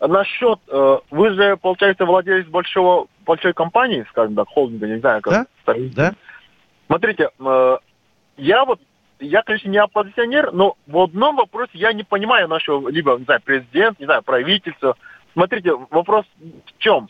насчет, 0.00 0.58
э, 0.68 0.98
вы 1.10 1.30
же, 1.30 1.56
получается, 1.56 2.04
владелец 2.04 2.46
большого, 2.48 3.06
большой 3.24 3.54
компании, 3.54 4.04
скажем 4.10 4.34
так, 4.34 4.48
холдинга, 4.48 4.86
не 4.86 5.00
знаю, 5.00 5.22
как. 5.22 5.46
Да, 5.66 5.74
да. 5.94 6.14
Смотрите, 6.86 7.30
э, 7.38 7.76
я 8.36 8.64
вот 8.64 8.80
я, 9.22 9.42
конечно, 9.42 9.68
не 9.68 9.78
оппозиционер, 9.78 10.52
но 10.52 10.76
в 10.86 10.98
одном 10.98 11.36
вопросе 11.36 11.70
я 11.74 11.92
не 11.92 12.04
понимаю 12.04 12.48
нашего, 12.48 12.88
либо, 12.88 13.16
не 13.18 13.24
знаю, 13.24 13.40
президент, 13.44 13.98
не 13.98 14.06
знаю, 14.06 14.22
правительство. 14.22 14.96
Смотрите, 15.32 15.72
вопрос 15.90 16.26
в 16.38 16.78
чем? 16.78 17.08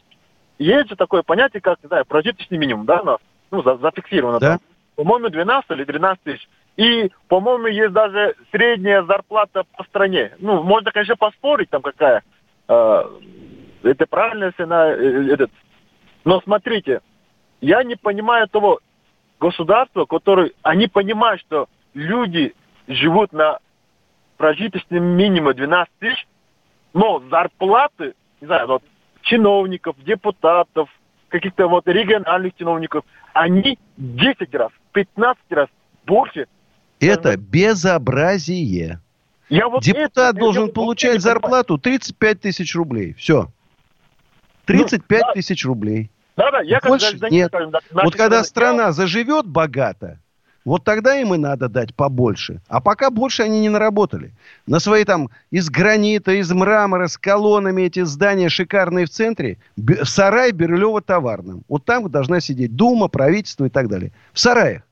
есть 0.59 0.90
же 0.90 0.96
такое 0.96 1.22
понятие, 1.22 1.61
как, 1.61 1.83
не 1.83 1.88
знаю, 1.88 2.05
прожиточный 2.07 2.59
минимум, 2.59 2.87
да, 2.87 3.01
у 3.01 3.05
нас, 3.05 3.18
ну, 3.51 3.62
за, 3.62 3.77
зафиксировано 3.79 4.38
да? 4.38 4.59
По-моему, 4.94 5.29
12 5.31 5.70
или 5.70 5.85
13 5.85 6.22
тысяч. 6.22 6.48
И, 6.77 7.11
по-моему, 7.29 7.66
есть 7.66 7.92
даже 7.92 8.35
средняя 8.51 9.03
зарплата 9.03 9.64
по 9.77 9.85
стране. 9.85 10.33
Ну, 10.38 10.62
можно, 10.62 10.90
конечно, 10.90 11.16
поспорить, 11.16 11.70
там 11.70 11.83
какая. 11.83 12.22
Э, 12.68 13.05
это 13.83 14.07
правильная 14.07 14.53
цена. 14.53 14.90
Э, 14.90 15.33
этот. 15.33 15.51
Но 16.25 16.40
смотрите, 16.42 17.01
я 17.61 17.83
не 17.85 17.96
понимаю 17.96 18.48
того 18.48 18.81
государства, 19.40 20.05
которое... 20.05 20.53
Они 20.62 20.87
понимают, 20.88 21.40
что 21.40 21.68
люди 21.94 22.55
живут 22.88 23.33
на 23.33 23.59
прожиточном 24.37 25.05
минимуме 25.05 25.55
12 25.55 25.92
тысяч, 25.98 26.26
но 26.94 27.22
зарплаты, 27.31 28.14
не 28.40 28.46
знаю, 28.46 28.66
вот, 28.66 28.83
чиновников, 29.22 29.96
депутатов, 30.05 30.88
каких-то 31.28 31.66
вот 31.68 31.87
региональных 31.87 32.55
чиновников, 32.57 33.05
они 33.33 33.78
10 33.96 34.55
раз, 34.55 34.70
15 34.92 35.42
раз 35.50 35.68
больше. 36.05 36.46
Это 37.00 37.37
безобразие. 37.37 39.00
Я 39.48 39.68
вот 39.68 39.83
Депутат 39.83 40.35
это, 40.35 40.40
должен 40.40 40.66
я, 40.66 40.72
получать 40.72 41.14
я 41.14 41.20
зарплату 41.20 41.78
35 41.78 42.40
тысяч 42.40 42.74
рублей. 42.74 43.14
Все. 43.14 43.48
35 44.66 45.20
ну, 45.20 45.26
да. 45.26 45.33
тысяч 45.33 45.64
рублей. 45.64 46.11
Да, 46.37 46.50
да, 46.50 46.61
я 46.62 46.81
Больше 46.81 47.18
как 47.18 47.31
нет. 47.31 47.48
Скажем, 47.48 47.72
вот 47.90 48.16
когда 48.16 48.42
страна 48.44 48.92
заживет 48.92 49.46
богато, 49.46 50.18
вот 50.64 50.85
тогда 50.85 51.16
им 51.16 51.35
и 51.35 51.38
надо 51.38 51.68
дать 51.68 51.94
побольше. 51.94 52.61
А 52.68 52.81
пока 52.81 53.11
больше 53.11 53.42
они 53.42 53.61
не 53.61 53.68
наработали. 53.68 54.33
На 54.66 54.79
свои 54.79 55.05
там 55.05 55.29
из 55.51 55.68
гранита, 55.68 56.33
из 56.33 56.53
мрамора, 56.53 57.09
с 57.09 57.18
колоннами 57.18 57.83
эти 57.83 58.05
здания 58.05 58.48
шикарные 58.48 59.07
в 59.07 59.11
центре. 59.11 59.59
Сарай 60.05 60.53
Бирюлево-Товарным. 60.53 61.62
Вот 61.68 61.85
там 61.85 62.09
должна 62.11 62.40
сидеть 62.40 62.77
Дума, 62.77 63.09
правительство 63.09 63.64
и 63.64 63.70
так 63.70 63.88
далее. 63.88 64.12
В 64.33 64.38
сараях. 64.38 64.83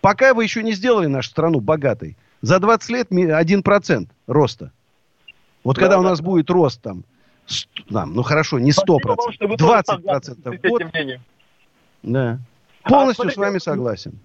Пока 0.00 0.32
вы 0.32 0.44
еще 0.44 0.62
не 0.62 0.72
сделали 0.72 1.06
нашу 1.06 1.30
страну 1.30 1.60
богатой. 1.60 2.16
За 2.40 2.58
20 2.58 2.90
лет 2.90 3.10
1% 3.10 4.08
роста. 4.26 4.72
Вот 5.64 5.76
да, 5.76 5.82
когда 5.82 5.96
да, 5.96 6.00
у 6.00 6.02
нас 6.02 6.20
да. 6.20 6.24
будет 6.24 6.48
рост 6.50 6.80
там, 6.80 7.04
там, 7.90 8.14
ну 8.14 8.22
хорошо, 8.22 8.58
не 8.60 8.70
100%, 8.70 8.74
Спасибо 9.20 9.56
20% 9.56 10.58
в 10.58 10.68
год. 10.68 10.82
Да. 12.04 12.38
А, 12.84 12.88
Полностью 12.88 13.26
а, 13.26 13.30
с 13.32 13.36
вами 13.36 13.58
согласен 13.58 14.18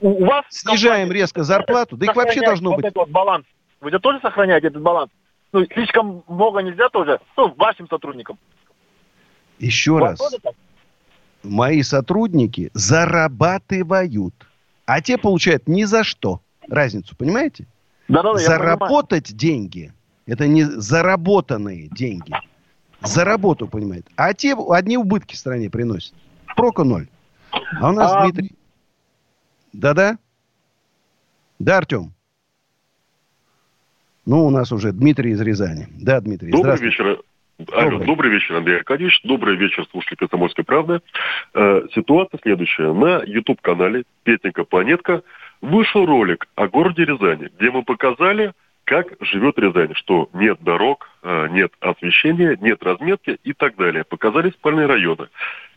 у 0.00 0.24
вас... 0.24 0.44
Снижаем 0.50 1.10
резко 1.10 1.42
зарплату, 1.44 1.96
да 1.96 2.06
их 2.06 2.16
вообще 2.16 2.40
должно 2.40 2.70
вот 2.70 2.76
быть... 2.76 2.86
Этот 2.86 2.96
вот 2.96 3.10
баланс. 3.10 3.46
Вы 3.80 3.90
же 3.90 3.98
тоже 3.98 4.20
сохраняете 4.20 4.68
этот 4.68 4.82
баланс? 4.82 5.10
Ну, 5.52 5.64
слишком 5.72 6.24
много 6.28 6.60
нельзя 6.60 6.88
тоже, 6.88 7.20
ну, 7.36 7.54
вашим 7.56 7.88
сотрудникам. 7.88 8.38
Еще 9.58 9.98
раз. 9.98 10.20
Мои 11.42 11.82
сотрудники 11.82 12.70
зарабатывают, 12.74 14.34
а 14.84 15.00
те 15.00 15.16
получают 15.16 15.68
ни 15.68 15.84
за 15.84 16.04
что. 16.04 16.40
Разницу, 16.68 17.14
понимаете? 17.16 17.66
Да, 18.08 18.22
да, 18.22 18.34
Заработать 18.34 19.36
деньги, 19.36 19.92
это 20.26 20.46
не 20.48 20.64
заработанные 20.64 21.88
деньги. 21.88 22.34
За 23.02 23.24
работу, 23.24 23.68
понимаете. 23.68 24.08
А 24.16 24.34
те 24.34 24.56
одни 24.70 24.96
убытки 24.96 25.36
стране 25.36 25.70
приносят. 25.70 26.14
Прока 26.56 26.82
ноль. 26.82 27.08
А 27.80 27.90
у 27.90 27.92
нас, 27.92 28.12
а, 28.12 28.22
Дмитрий, 28.22 28.55
да-да? 29.76 30.18
Да, 31.58 31.78
Артем? 31.78 32.12
Ну, 34.24 34.46
у 34.46 34.50
нас 34.50 34.72
уже 34.72 34.92
Дмитрий 34.92 35.32
из 35.32 35.40
Рязани. 35.40 35.86
Да, 36.00 36.20
Дмитрий, 36.20 36.50
Добрый 36.50 36.78
вечер. 36.80 37.20
Алло, 37.72 37.98
добрый. 38.04 38.30
вечер, 38.30 38.56
Андрей 38.56 38.78
Аркадьевич. 38.78 39.20
Добрый 39.24 39.56
вечер, 39.56 39.86
слушатели 39.90 40.16
«Комсомольской 40.16 40.64
правды». 40.64 41.00
Э, 41.54 41.82
ситуация 41.94 42.38
следующая. 42.42 42.92
На 42.92 43.22
YouTube-канале 43.24 44.04
«Петенька 44.24 44.64
Планетка» 44.64 45.22
вышел 45.62 46.04
ролик 46.04 46.48
о 46.54 46.68
городе 46.68 47.04
Рязани, 47.04 47.50
где 47.58 47.70
мы 47.70 47.82
показали, 47.82 48.52
как 48.84 49.14
живет 49.20 49.58
Рязань, 49.58 49.94
что 49.94 50.28
нет 50.34 50.58
дорог, 50.60 51.08
э, 51.22 51.48
нет 51.50 51.72
освещения, 51.80 52.58
нет 52.60 52.82
разметки 52.82 53.38
и 53.42 53.52
так 53.54 53.76
далее. 53.76 54.04
Показали 54.04 54.50
спальные 54.50 54.86
районы. 54.86 55.28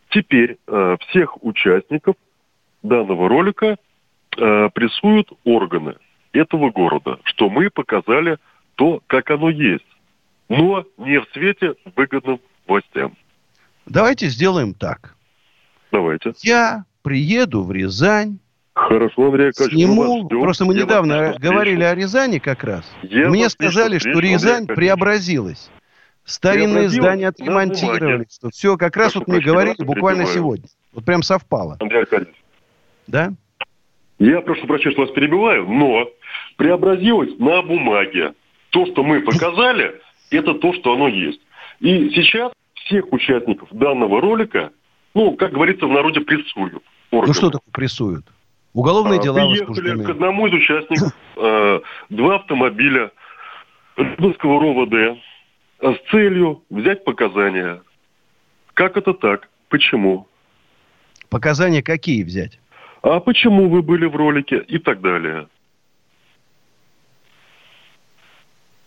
Теперь 0.10 0.58
э, 0.68 0.98
всех 1.08 1.42
участников 1.44 2.16
данного 2.84 3.30
ролика 3.30 3.78
э, 4.39 4.69
прессуют 4.73 5.32
органы 5.43 5.95
этого 6.32 6.71
города, 6.71 7.19
что 7.23 7.49
мы 7.49 7.69
показали 7.69 8.38
то, 8.75 9.02
как 9.08 9.30
оно 9.32 9.49
есть, 9.49 9.86
но 10.47 10.86
не 10.97 11.19
в 11.19 11.25
свете 11.34 11.75
выгодным 11.95 12.39
властям. 12.67 13.15
Давайте 13.86 14.28
сделаем 14.28 14.73
так. 14.73 15.15
Давайте. 15.91 16.34
Я 16.41 16.86
приеду 17.02 17.63
в 17.63 17.71
Рязань. 17.71 18.39
Хорошо, 18.73 19.25
Андрей 19.25 19.47
Аркадьевич, 19.47 19.73
сниму. 19.73 20.23
Мы 20.23 20.30
Просто 20.39 20.63
мы 20.63 20.73
Я 20.75 20.84
недавно 20.84 21.36
говорили 21.38 21.84
о 21.84 21.95
Рязани 21.95 22.39
как 22.39 22.63
раз. 22.63 22.89
Я 23.02 23.28
Мне 23.30 23.49
сказали, 23.49 23.97
что 23.97 24.19
Рязань 24.19 24.67
преобразилась. 24.67 25.69
Старинные 26.23 26.89
здания 26.89 27.28
отремонтировали. 27.28 28.28
Все, 28.52 28.78
как 28.78 28.95
раз 28.95 29.13
Прошу 29.13 29.25
вот 29.25 29.28
мне 29.28 29.41
говорили 29.41 29.84
буквально 29.84 30.25
сегодня. 30.28 30.67
Вот 30.93 31.04
прям 31.04 31.23
совпало. 31.23 31.78
Андрей 31.80 32.02
Аркадьевич, 32.02 32.36
да? 33.08 33.34
Я 34.19 34.41
прошу 34.41 34.67
прощения, 34.67 34.91
что 34.91 35.03
вас 35.03 35.12
перебиваю, 35.12 35.65
но 35.65 36.10
преобразилось 36.58 37.38
на 37.39 37.62
бумаге. 37.62 38.34
То, 38.69 38.86
что 38.88 39.03
мы 39.03 39.21
показали, 39.21 39.99
это 40.29 40.53
то, 40.55 40.73
что 40.73 40.93
оно 40.93 41.08
есть. 41.08 41.39
И 41.79 42.10
сейчас 42.10 42.51
всех 42.73 43.12
участников 43.13 43.69
данного 43.71 44.21
ролика, 44.21 44.71
ну, 45.13 45.36
как 45.36 45.53
говорится, 45.53 45.86
в 45.88 45.91
народе 45.91 46.19
прессуют. 46.19 46.84
Органы. 47.12 47.27
Ну, 47.27 47.34
что 47.34 47.49
такое 47.49 47.71
прессуют? 47.71 48.25
Уголовные 48.73 49.19
а, 49.19 49.23
дела 49.23 49.36
Приехали 49.36 50.03
к 50.03 50.10
одному 50.10 50.47
из 50.47 50.53
участников 50.53 51.13
э, 51.38 51.79
два 52.10 52.36
автомобиля 52.36 53.12
Рыбинского 53.95 54.60
РОВД 54.60 54.93
э, 55.79 55.93
с 55.93 56.12
целью 56.12 56.63
взять 56.69 57.03
показания. 57.03 57.82
Как 58.73 58.97
это 58.97 59.13
так? 59.13 59.49
Почему? 59.69 60.27
Показания 61.29 61.82
какие 61.82 62.23
взять? 62.23 62.60
А 63.02 63.20
почему 63.20 63.70
вы 63.70 63.82
были 63.82 64.06
в 64.06 64.16
ролике 64.16 64.64
и 64.68 64.78
так 64.78 65.02
далее. 65.02 65.48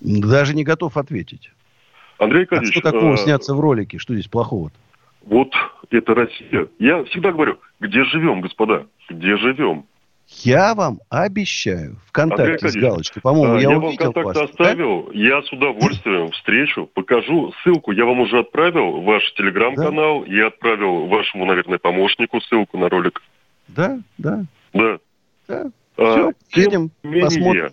Даже 0.01 0.55
не 0.55 0.65
готов 0.65 0.97
ответить. 0.97 1.51
Андрей 2.19 2.47
Кадич, 2.47 2.71
а 2.71 2.73
что 2.73 2.91
такого 2.91 3.15
а... 3.15 3.17
сняться 3.17 3.55
в 3.55 3.61
ролике? 3.61 3.99
Что 3.99 4.15
здесь 4.15 4.29
плохого-то? 4.29 4.77
Вот 5.25 5.53
это 5.91 6.15
Россия. 6.15 6.69
Я 6.79 7.05
всегда 7.05 7.33
говорю, 7.33 7.59
где 7.81 8.05
живем, 8.05 8.41
господа? 8.41 8.87
Где 9.09 9.37
живем? 9.37 9.87
Я 10.41 10.75
вам 10.75 11.01
обещаю, 11.11 11.99
ВКонтакте 12.07 12.69
с 12.69 12.75
галочкой, 12.75 13.21
по-моему, 13.23 13.55
а, 13.55 13.61
я, 13.61 13.71
я 13.71 13.79
вам 13.79 14.25
вас. 14.25 14.37
оставил, 14.37 15.09
да? 15.09 15.13
я 15.13 15.43
с 15.43 15.53
удовольствием 15.53 16.31
встречу, 16.31 16.89
покажу 16.95 17.53
ссылку. 17.63 17.93
Я 17.93 18.07
вам 18.07 18.21
уже 18.21 18.39
отправил 18.39 19.03
ваш 19.03 19.31
телеграм-канал, 19.35 20.25
да? 20.25 20.33
я 20.33 20.47
отправил 20.47 21.07
вашему, 21.07 21.45
наверное, 21.45 21.79
помощнику 21.79 22.41
ссылку 22.41 22.79
на 22.79 22.89
ролик. 22.89 23.21
Да, 23.75 23.99
да. 24.19 24.45
Да. 24.73 24.99
Да. 25.49 25.71
А, 25.99 26.33
Все, 26.49 26.63
едем, 26.63 26.91
менее, 27.03 27.25
посмотрим. 27.25 27.71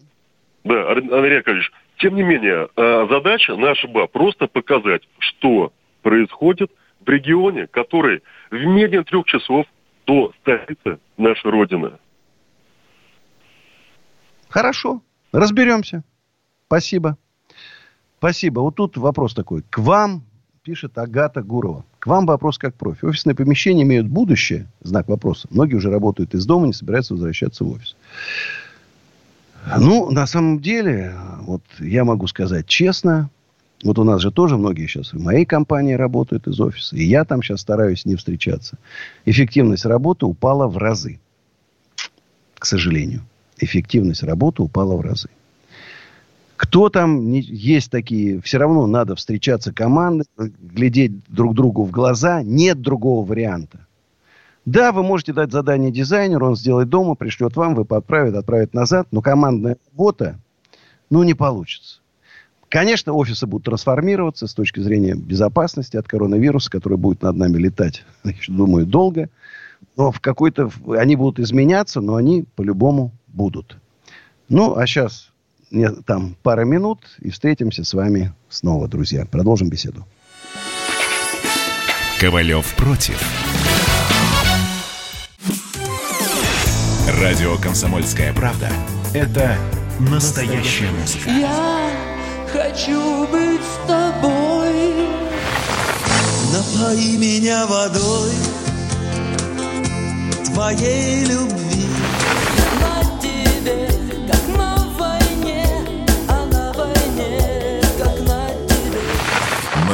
Да, 0.64 0.92
Андрей 0.92 1.38
Яковлевич, 1.38 1.72
тем 1.98 2.16
не 2.16 2.24
менее, 2.24 2.70
а, 2.76 3.08
задача 3.10 3.56
наша 3.56 3.88
была 3.88 4.08
просто 4.08 4.48
показать, 4.48 5.08
что 5.20 5.72
происходит 6.02 6.72
в 7.00 7.10
регионе, 7.10 7.68
который 7.68 8.22
в 8.52 8.56
менее 8.56 9.04
трех 9.04 9.26
часов 9.26 9.66
до 10.06 10.34
столицы 10.42 11.00
нашей 11.18 11.52
Родины. 11.52 11.92
Хорошо, 14.50 15.02
разберемся. 15.32 16.04
Спасибо. 16.66 17.18
Спасибо. 18.18 18.60
Вот 18.62 18.76
тут 18.76 18.98
вопрос 18.98 19.34
такой. 19.34 19.64
К 19.70 19.78
вам 19.80 20.24
пишет 20.64 20.98
Агата 20.98 21.42
Гурова. 21.42 21.86
К 22.00 22.08
вам 22.08 22.26
вопрос 22.26 22.58
как 22.58 22.76
профи. 22.76 23.06
Офисные 23.06 23.36
помещения 23.36 23.84
имеют 23.84 24.08
будущее? 24.08 24.68
Знак 24.82 25.10
вопроса. 25.10 25.48
Многие 25.52 25.76
уже 25.76 25.90
работают 25.90 26.34
из 26.34 26.46
дома, 26.46 26.68
не 26.68 26.74
собираются 26.74 27.14
возвращаться 27.14 27.66
в 27.66 27.72
офис. 27.72 27.96
Ну, 29.78 30.10
на 30.10 30.26
самом 30.26 30.62
деле, 30.62 31.14
вот 31.42 31.62
я 31.80 32.06
могу 32.06 32.28
сказать 32.28 32.66
честно, 32.66 33.30
вот 33.84 34.00
у 34.00 34.04
нас 34.04 34.22
же 34.22 34.32
тоже 34.32 34.58
многие 34.58 34.88
сейчас 34.88 35.14
в 35.14 35.20
моей 35.22 35.46
компании 35.46 35.94
работают 35.94 36.48
из 36.48 36.60
офиса, 36.60 36.96
и 36.96 37.04
я 37.04 37.26
там 37.26 37.44
сейчас 37.44 37.62
стараюсь 37.62 38.06
не 38.06 38.16
встречаться. 38.16 38.78
Эффективность 39.26 39.86
работы 39.86 40.26
упала 40.26 40.68
в 40.68 40.78
разы. 40.78 41.20
К 42.58 42.66
сожалению. 42.66 43.22
Эффективность 43.58 44.24
работы 44.24 44.64
упала 44.64 44.96
в 44.96 45.02
разы. 45.02 45.30
Кто 46.60 46.90
там 46.90 47.32
не, 47.32 47.40
есть 47.40 47.90
такие, 47.90 48.42
все 48.42 48.58
равно 48.58 48.86
надо 48.86 49.16
встречаться 49.16 49.72
команды, 49.72 50.26
глядеть 50.38 51.14
друг 51.30 51.56
другу 51.56 51.86
в 51.86 51.92
глаза. 51.92 52.44
Нет 52.44 52.82
другого 52.82 53.26
варианта. 53.26 53.88
Да, 54.66 54.92
вы 54.92 55.02
можете 55.02 55.32
дать 55.32 55.54
задание 55.54 55.90
дизайнеру, 55.90 56.48
он 56.48 56.58
сделает 56.58 56.90
дома, 56.90 57.16
пришлет 57.16 57.56
вам, 57.56 57.76
вы 57.76 57.86
подправит, 57.86 58.36
отправит 58.36 58.74
назад, 58.74 59.08
но 59.12 59.22
командная 59.22 59.78
работа, 59.90 60.38
ну, 61.10 61.24
не 61.24 61.34
получится. 61.34 62.02
Конечно, 62.68 63.14
офисы 63.14 63.48
будут 63.48 63.64
трансформироваться 63.64 64.46
с 64.46 64.54
точки 64.54 64.82
зрения 64.82 65.16
безопасности 65.16 65.96
от 65.96 66.10
коронавируса, 66.10 66.70
который 66.70 66.98
будет 66.98 67.22
над 67.22 67.38
нами 67.38 67.58
летать, 67.58 68.04
думаю, 68.50 68.86
долго. 68.86 69.30
Но 69.96 70.12
в 70.12 70.20
какой-то... 70.20 70.70
Они 70.90 71.16
будут 71.16 71.40
изменяться, 71.40 72.02
но 72.02 72.16
они 72.16 72.44
по-любому 72.58 73.14
будут. 73.30 73.78
Ну, 74.50 74.76
а 74.76 74.86
сейчас 74.86 75.29
там 76.06 76.36
пара 76.44 76.66
минут, 76.66 77.00
и 77.20 77.30
встретимся 77.30 77.84
с 77.84 77.94
вами 77.94 78.34
снова, 78.50 78.88
друзья. 78.88 79.26
Продолжим 79.26 79.70
беседу. 79.70 80.06
Ковалев 82.20 82.76
против. 82.76 83.22
Радио 87.22 87.56
«Комсомольская 87.58 88.34
правда»— 88.34 88.70
это 89.14 89.58
настоящая 90.00 90.92
музыка. 90.92 91.30
Я 91.30 91.92
хочу 92.52 93.28
быть 93.28 93.62
с 93.62 93.88
тобой. 93.88 95.08
Напои 96.54 97.18
меня 97.18 97.66
водой 97.68 98.32
твоей 100.46 101.26
любви. 101.26 101.89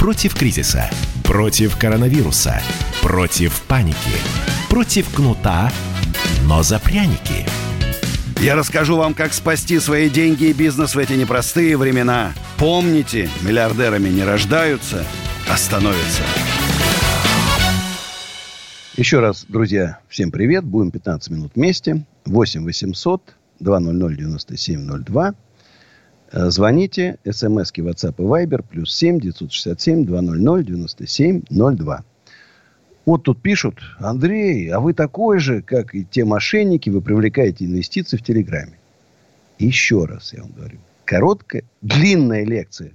Против 0.00 0.34
кризиса. 0.34 0.90
Против 1.24 1.76
коронавируса. 1.76 2.62
Против 3.02 3.60
паники. 3.68 4.16
Против 4.70 5.14
кнута, 5.14 5.70
но 6.46 6.62
за 6.62 6.78
пряники. 6.78 7.44
Я 8.40 8.54
расскажу 8.56 8.96
вам, 8.96 9.12
как 9.12 9.34
спасти 9.34 9.78
свои 9.78 10.08
деньги 10.08 10.44
и 10.44 10.52
бизнес 10.54 10.94
в 10.94 10.98
эти 10.98 11.12
непростые 11.12 11.76
времена. 11.76 12.32
Помните, 12.56 13.28
миллиардерами 13.42 14.08
не 14.08 14.24
рождаются, 14.24 15.04
а 15.50 15.58
становятся. 15.58 16.22
Еще 18.96 19.20
раз, 19.20 19.44
друзья, 19.46 19.98
всем 20.08 20.30
привет. 20.30 20.64
Будем 20.64 20.92
15 20.92 21.30
минут 21.30 21.52
вместе. 21.56 22.06
8 22.24 22.64
800 22.64 23.34
200 23.58 24.16
9702. 24.16 25.34
Звоните. 26.32 27.18
СМСки 27.28 27.80
WhatsApp 27.80 28.14
и 28.18 28.22
Viber. 28.22 28.64
Плюс 28.68 28.94
7 28.94 29.20
967 29.20 30.04
200 30.04 30.64
9702. 30.64 32.04
Вот 33.06 33.22
тут 33.24 33.40
пишут, 33.40 33.76
Андрей, 33.98 34.68
а 34.68 34.78
вы 34.78 34.92
такой 34.92 35.38
же, 35.38 35.62
как 35.62 35.94
и 35.94 36.04
те 36.04 36.24
мошенники, 36.24 36.90
вы 36.90 37.00
привлекаете 37.00 37.64
инвестиции 37.64 38.16
в 38.16 38.22
Телеграме. 38.22 38.78
Еще 39.58 40.04
раз 40.04 40.32
я 40.32 40.42
вам 40.42 40.52
говорю. 40.52 40.78
Короткая, 41.04 41.64
длинная 41.82 42.44
лекция 42.44 42.92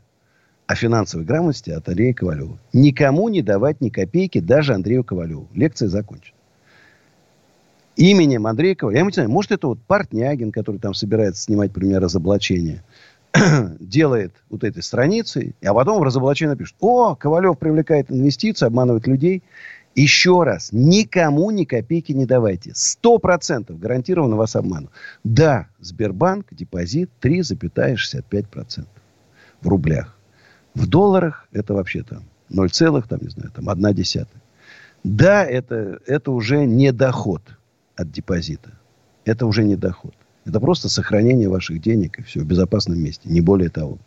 о 0.67 0.75
финансовой 0.75 1.25
грамотности 1.25 1.71
от 1.71 1.87
Андрея 1.89 2.13
Ковалева. 2.13 2.57
Никому 2.71 3.29
не 3.29 3.41
давать 3.41 3.81
ни 3.81 3.89
копейки, 3.89 4.39
даже 4.39 4.73
Андрею 4.73 5.03
Ковалеву. 5.03 5.47
Лекция 5.53 5.89
закончена. 5.89 6.35
Именем 7.97 8.47
Андрея 8.47 8.75
Ковалева. 8.75 8.99
Я 8.99 9.05
не 9.05 9.11
знаю, 9.11 9.29
может, 9.29 9.51
это 9.51 9.67
вот 9.67 9.79
Партнягин, 9.81 10.51
который 10.51 10.79
там 10.79 10.93
собирается 10.93 11.43
снимать, 11.43 11.69
например, 11.69 12.01
разоблачение, 12.01 12.83
делает 13.79 14.33
вот 14.49 14.63
этой 14.63 14.83
страницы, 14.83 15.55
а 15.63 15.73
потом 15.73 15.99
в 15.99 16.03
разоблачении 16.03 16.51
напишет, 16.51 16.75
о, 16.79 17.15
Ковалев 17.15 17.57
привлекает 17.57 18.11
инвестиции, 18.11 18.65
обманывает 18.65 19.07
людей. 19.07 19.43
Еще 19.95 20.43
раз, 20.43 20.69
никому 20.73 21.51
ни 21.51 21.63
копейки 21.63 22.11
не 22.11 22.25
давайте. 22.25 22.73
Сто 22.75 23.17
процентов 23.17 23.79
гарантированно 23.79 24.35
вас 24.35 24.55
обману. 24.55 24.89
Да, 25.23 25.67
Сбербанк, 25.79 26.47
депозит 26.51 27.09
3,65% 27.21 28.85
в 29.61 29.67
рублях. 29.67 30.17
В 30.73 30.87
долларах 30.87 31.47
это 31.53 31.73
вообще 31.73 32.03
там 32.03 32.23
0, 32.49 32.69
там, 33.07 33.19
не 33.21 33.29
знаю, 33.29 33.51
там 33.51 33.69
1 33.69 33.93
десятая. 33.93 34.41
Да, 35.03 35.45
это, 35.45 35.99
это 36.05 36.31
уже 36.31 36.65
не 36.65 36.91
доход 36.91 37.41
от 37.95 38.11
депозита. 38.11 38.71
Это 39.23 39.45
уже 39.45 39.63
не 39.63 39.77
доход. 39.77 40.13
Это 40.45 40.59
просто 40.59 40.89
сохранение 40.89 41.49
ваших 41.49 41.81
денег 41.81 42.19
и 42.19 42.23
все 42.23 42.41
в 42.41 42.45
безопасном 42.45 42.99
месте. 42.99 43.29
Не 43.29 43.41
более 43.41 43.69
того. 43.69 43.97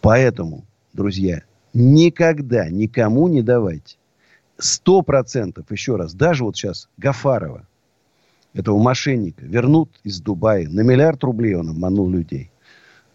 Поэтому, 0.00 0.64
друзья, 0.92 1.42
никогда 1.72 2.68
никому 2.68 3.28
не 3.28 3.42
давайте 3.42 3.96
сто 4.58 5.02
процентов, 5.02 5.70
еще 5.70 5.96
раз, 5.96 6.14
даже 6.14 6.44
вот 6.44 6.56
сейчас 6.56 6.88
Гафарова, 6.96 7.66
этого 8.54 8.78
мошенника, 8.78 9.44
вернут 9.44 9.90
из 10.02 10.20
Дубая. 10.20 10.68
На 10.68 10.80
миллиард 10.80 11.22
рублей 11.24 11.54
он 11.54 11.70
обманул 11.70 12.08
людей. 12.08 12.50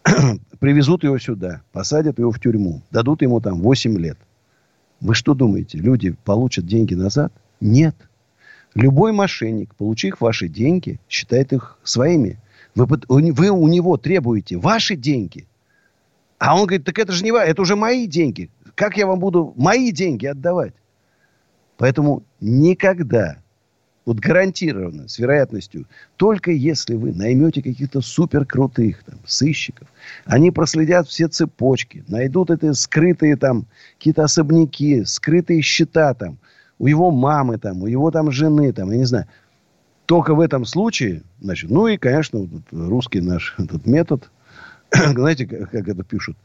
Привезут 0.60 1.04
его 1.04 1.18
сюда, 1.18 1.62
посадят 1.72 2.18
его 2.18 2.30
в 2.30 2.38
тюрьму, 2.38 2.82
дадут 2.90 3.22
ему 3.22 3.40
там 3.40 3.60
8 3.60 3.98
лет. 3.98 4.18
Вы 5.00 5.14
что 5.14 5.34
думаете, 5.34 5.78
люди 5.78 6.14
получат 6.24 6.66
деньги 6.66 6.94
назад? 6.94 7.32
Нет. 7.60 7.96
Любой 8.74 9.12
мошенник, 9.12 9.74
получив 9.74 10.20
ваши 10.20 10.48
деньги, 10.48 10.98
считает 11.08 11.52
их 11.52 11.78
своими. 11.82 12.38
Вы, 12.74 12.86
вы 13.08 13.50
у 13.50 13.68
него 13.68 13.96
требуете 13.98 14.56
ваши 14.56 14.96
деньги. 14.96 15.46
А 16.38 16.56
он 16.56 16.66
говорит, 16.66 16.84
так 16.84 16.98
это 16.98 17.12
же 17.12 17.22
не 17.22 17.30
это 17.30 17.60
уже 17.60 17.76
мои 17.76 18.06
деньги. 18.06 18.50
Как 18.74 18.96
я 18.96 19.06
вам 19.06 19.20
буду 19.20 19.52
мои 19.56 19.92
деньги 19.92 20.26
отдавать? 20.26 20.72
Поэтому 21.76 22.22
никогда, 22.40 23.36
вот 24.06 24.18
гарантированно, 24.18 25.08
с 25.08 25.18
вероятностью, 25.18 25.86
только 26.16 26.50
если 26.50 26.94
вы 26.94 27.12
наймете 27.12 27.62
каких-то 27.62 28.00
суперкрутых 28.00 29.04
там, 29.04 29.18
сыщиков, 29.26 29.88
они 30.24 30.50
проследят 30.50 31.08
все 31.08 31.28
цепочки, 31.28 32.04
найдут 32.08 32.50
эти 32.50 32.72
скрытые 32.72 33.36
там 33.36 33.66
какие-то 33.98 34.24
особняки, 34.24 35.04
скрытые 35.04 35.60
счета 35.60 36.14
там, 36.14 36.38
у 36.82 36.88
его 36.88 37.12
мамы 37.12 37.58
там, 37.58 37.82
у 37.82 37.86
его 37.86 38.10
там 38.10 38.32
жены 38.32 38.72
там, 38.72 38.90
я 38.90 38.98
не 38.98 39.04
знаю. 39.04 39.26
Только 40.04 40.34
в 40.34 40.40
этом 40.40 40.64
случае, 40.64 41.22
значит, 41.40 41.70
ну 41.70 41.86
и, 41.86 41.96
конечно, 41.96 42.40
вот 42.40 42.62
русский 42.72 43.20
наш 43.20 43.54
этот 43.58 43.86
метод, 43.86 44.30
знаете, 44.90 45.46
как, 45.46 45.70
как 45.70 45.86
это 45.86 46.02
пишут, 46.02 46.36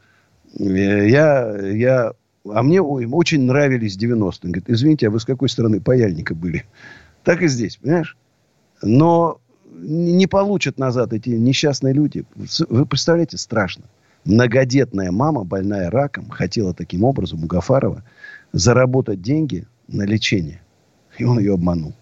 я, 0.54 1.58
я 1.58 2.12
а 2.44 2.62
мне 2.62 2.80
очень 2.80 3.42
нравились 3.42 3.98
90-е. 3.98 4.20
Он 4.44 4.52
говорит, 4.52 4.70
извините, 4.70 5.08
а 5.08 5.10
вы 5.10 5.18
с 5.18 5.24
какой 5.24 5.48
стороны 5.48 5.80
паяльника 5.80 6.34
были? 6.34 6.64
Так 7.24 7.42
и 7.42 7.48
здесь, 7.48 7.76
понимаешь? 7.76 8.16
Но 8.80 9.40
не 9.74 10.26
получат 10.28 10.78
назад 10.78 11.12
эти 11.12 11.30
несчастные 11.30 11.92
люди. 11.92 12.24
Вы 12.70 12.86
представляете, 12.86 13.36
страшно. 13.36 13.84
Многодетная 14.24 15.10
мама, 15.10 15.44
больная 15.44 15.90
раком, 15.90 16.30
хотела 16.30 16.72
таким 16.72 17.04
образом 17.04 17.42
у 17.42 17.46
Гафарова 17.46 18.04
заработать 18.52 19.20
деньги 19.20 19.66
на 19.88 20.02
лечение. 20.02 20.60
И 21.18 21.24
он 21.24 21.38
ее 21.38 21.54
обманул. 21.54 21.92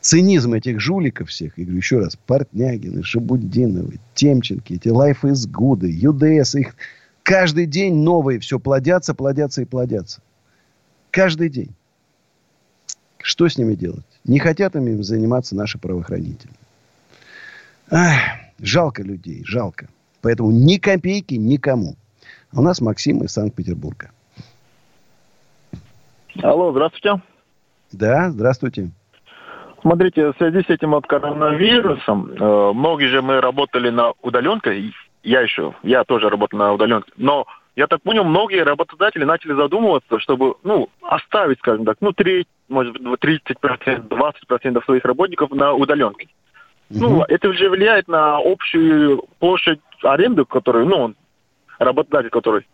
Цинизм 0.00 0.52
этих 0.52 0.80
жуликов 0.80 1.30
всех, 1.30 1.58
я 1.58 1.64
говорю 1.64 1.78
еще 1.78 1.98
раз, 1.98 2.16
Портнягины, 2.26 3.02
Шабудиновы, 3.02 3.98
Темченки, 4.14 4.74
эти 4.74 4.88
Life 4.88 5.22
is 5.22 5.50
Good, 5.50 5.86
ЮДС, 5.86 6.54
их 6.54 6.76
Каждый 7.26 7.66
день 7.66 7.92
новые 7.92 8.38
все 8.38 8.60
плодятся, 8.60 9.12
плодятся 9.12 9.62
и 9.62 9.64
плодятся. 9.64 10.22
Каждый 11.10 11.48
день. 11.48 11.74
Что 13.18 13.48
с 13.48 13.58
ними 13.58 13.74
делать? 13.74 14.06
Не 14.22 14.38
хотят 14.38 14.76
им 14.76 15.02
заниматься 15.02 15.56
наши 15.56 15.76
правоохранители. 15.76 16.52
Ах, 17.90 18.20
жалко 18.60 19.02
людей, 19.02 19.42
жалко. 19.44 19.88
Поэтому 20.20 20.52
ни 20.52 20.76
копейки 20.76 21.34
никому. 21.34 21.96
А 22.52 22.60
у 22.60 22.62
нас 22.62 22.80
Максим 22.80 23.24
из 23.24 23.32
Санкт-Петербурга. 23.32 24.12
Алло, 26.42 26.70
здравствуйте. 26.72 27.20
Да, 27.92 28.30
здравствуйте. 28.30 28.90
Смотрите, 29.80 30.32
в 30.32 30.36
связи 30.36 30.62
с 30.62 30.70
этим 30.70 30.90
вот 30.90 31.06
коронавирусом, 31.06 32.32
э, 32.32 32.72
многие 32.72 33.06
же 33.06 33.22
мы 33.22 33.40
работали 33.40 33.90
на 33.90 34.12
удаленке, 34.22 34.92
я 35.22 35.40
еще, 35.40 35.74
я 35.82 36.04
тоже 36.04 36.28
работаю 36.28 36.58
на 36.58 36.72
удаленке, 36.72 37.12
но 37.16 37.46
я 37.76 37.86
так 37.86 38.02
понял, 38.02 38.24
многие 38.24 38.64
работодатели 38.64 39.24
начали 39.24 39.52
задумываться, 39.52 40.18
чтобы, 40.18 40.54
ну, 40.64 40.88
оставить, 41.02 41.58
скажем 41.58 41.84
так, 41.84 41.98
ну, 42.00 42.12
треть, 42.12 42.48
может 42.68 42.98
быть, 42.98 43.20
30%, 43.20 44.08
20% 44.08 44.84
своих 44.84 45.04
работников 45.04 45.50
на 45.50 45.72
удаленке. 45.74 46.28
Угу. 46.90 46.98
Ну, 47.00 47.24
это 47.28 47.48
уже 47.48 47.68
влияет 47.68 48.08
на 48.08 48.38
общую 48.38 49.24
площадь 49.38 49.80
аренды, 50.02 50.44
которую, 50.44 50.86
ну, 50.86 51.14
работодатель, 51.78 52.30
который 52.30 52.66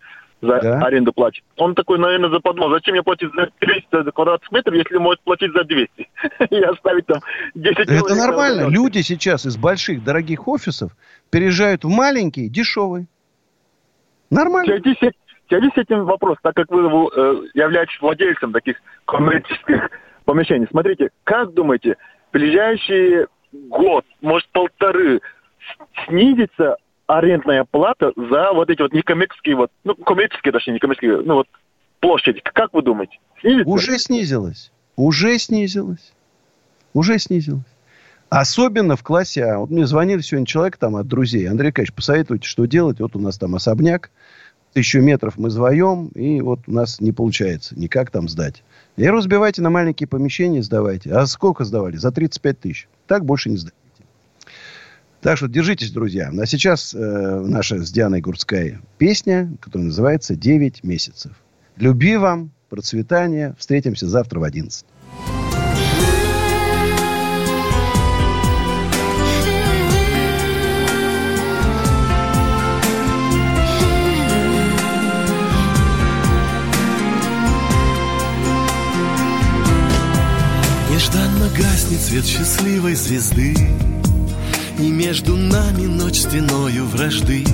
за 0.43 0.61
да. 0.61 0.81
аренду 0.81 1.13
платит. 1.13 1.45
Он 1.57 1.75
такой, 1.75 1.99
наверное, 1.99 2.29
заподумал, 2.29 2.71
зачем 2.71 2.95
мне 2.95 3.03
платить 3.03 3.31
за 3.35 3.49
300 3.61 4.11
квадратных 4.11 4.51
метров, 4.51 4.75
если 4.75 4.97
может 4.99 5.21
платить 5.23 5.53
за 5.53 5.63
200 5.65 5.91
и 6.51 6.61
оставить 6.63 7.07
там 7.07 7.21
10 7.55 7.79
Это 7.79 8.15
нормально. 8.17 8.69
Люди 8.69 9.01
сейчас 9.01 9.47
из 9.47 9.57
больших 9.57 10.03
дорогих 10.03 10.49
офисов 10.49 10.93
переезжают 11.31 11.85
в 11.85 11.89
маленькие, 11.89 12.49
дешевые. 12.49 13.07
Нормально. 14.31 14.75
В 14.75 14.83
связи 15.49 15.71
с 15.75 15.79
этим 15.79 16.05
вопрос, 16.05 16.39
так 16.43 16.57
как 16.57 16.71
вы 16.71 16.83
э, 16.83 17.43
являетесь 17.55 18.01
владельцем 18.01 18.53
таких 18.53 18.77
коммерческих 19.05 19.91
помещений. 20.25 20.67
Смотрите, 20.71 21.11
как 21.25 21.53
думаете, 21.53 21.97
в 22.31 22.33
ближайший 22.33 23.27
год, 23.53 24.05
может 24.21 24.49
полторы, 24.49 25.21
снизится 26.07 26.77
арендная 27.07 27.65
плата 27.65 28.13
за 28.17 28.53
вот 28.53 28.71
эти 28.71 28.83
вот 28.83 28.93
некоммерческие, 28.93 29.57
вот, 29.57 29.71
ну, 29.85 29.95
коммерческие, 29.95 30.53
точнее, 30.53 30.75
некоммерческие, 30.75 31.23
ну, 31.23 31.35
вот, 31.35 31.49
площади. 32.01 32.41
Как 32.43 32.73
вы 32.73 32.83
думаете? 32.83 33.19
Снизится? 33.41 33.71
Уже 33.71 33.99
снизилась. 33.99 34.73
Уже 34.97 35.39
снизилась. 35.39 36.13
Уже 36.93 37.19
снизилась. 37.19 37.65
Особенно 38.29 38.97
в 38.97 39.03
классе 39.03 39.45
А. 39.45 39.59
Вот 39.59 39.71
мне 39.71 39.87
звонил 39.87 40.21
сегодня 40.21 40.47
человек 40.47 40.79
там 40.79 40.97
от 40.97 41.07
друзей. 41.07 41.49
Андрей 41.49 41.69
Николаевич, 41.69 41.93
посоветуйте, 41.93 42.49
что 42.49 42.65
делать. 42.67 42.99
Вот 43.01 43.15
у 43.15 43.19
нас 43.19 43.39
там 43.39 43.55
особняк. 43.55 44.11
Тысячу 44.73 45.01
метров 45.01 45.37
мы 45.37 45.51
вдвоем, 45.51 46.09
и 46.09 46.41
вот 46.41 46.61
у 46.67 46.73
нас 46.73 46.99
не 46.99 47.13
получается 47.13 47.79
никак 47.79 48.11
там 48.11 48.31
сдать. 48.31 48.63
Говорю, 48.97 49.17
разбивайте 49.17 49.61
на 49.61 49.69
маленькие 49.69 50.07
помещения, 50.07 50.63
сдавайте. 50.63 51.13
А 51.13 51.27
сколько 51.27 51.65
сдавали? 51.65 51.97
За 51.97 52.11
35 52.11 52.59
тысяч. 52.59 52.89
Так 53.07 53.27
больше 53.27 53.51
не 53.51 53.59
сдать. 53.59 53.75
Так 55.23 55.37
что 55.37 55.47
держитесь, 55.47 55.93
друзья. 55.93 56.33
А 56.37 56.47
сейчас 56.47 56.93
э, 56.93 56.99
наша 56.99 57.85
с 57.85 57.93
Дианой 57.93 58.21
Гурцкая 58.21 58.81
песня, 58.99 59.57
которая 59.61 59.87
называется 59.87 60.35
«Девять 60.35 60.83
месяцев». 60.83 61.31
Люби 61.77 62.17
вам, 62.17 62.51
процветания. 62.69 63.55
Встретимся 63.57 64.09
завтра 64.09 64.41
в 64.41 64.43
11. 64.43 64.85
Нежданно 80.91 81.49
гаснет 81.57 82.01
свет 82.01 82.27
счастливой 82.27 82.97
звезды 82.97 83.55
и 84.79 84.91
между 84.91 85.37
нами 85.37 85.87
ночь 85.87 86.21
стеною 86.21 86.87
вражды. 86.87 87.45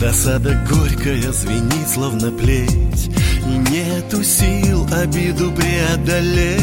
Досада 0.00 0.60
горькая 0.68 1.32
звенит, 1.32 1.88
словно 1.88 2.30
плеть. 2.30 3.10
И 3.46 3.70
нету 3.70 4.22
сил 4.22 4.86
обиду 4.92 5.52
преодолеть. 5.52 6.58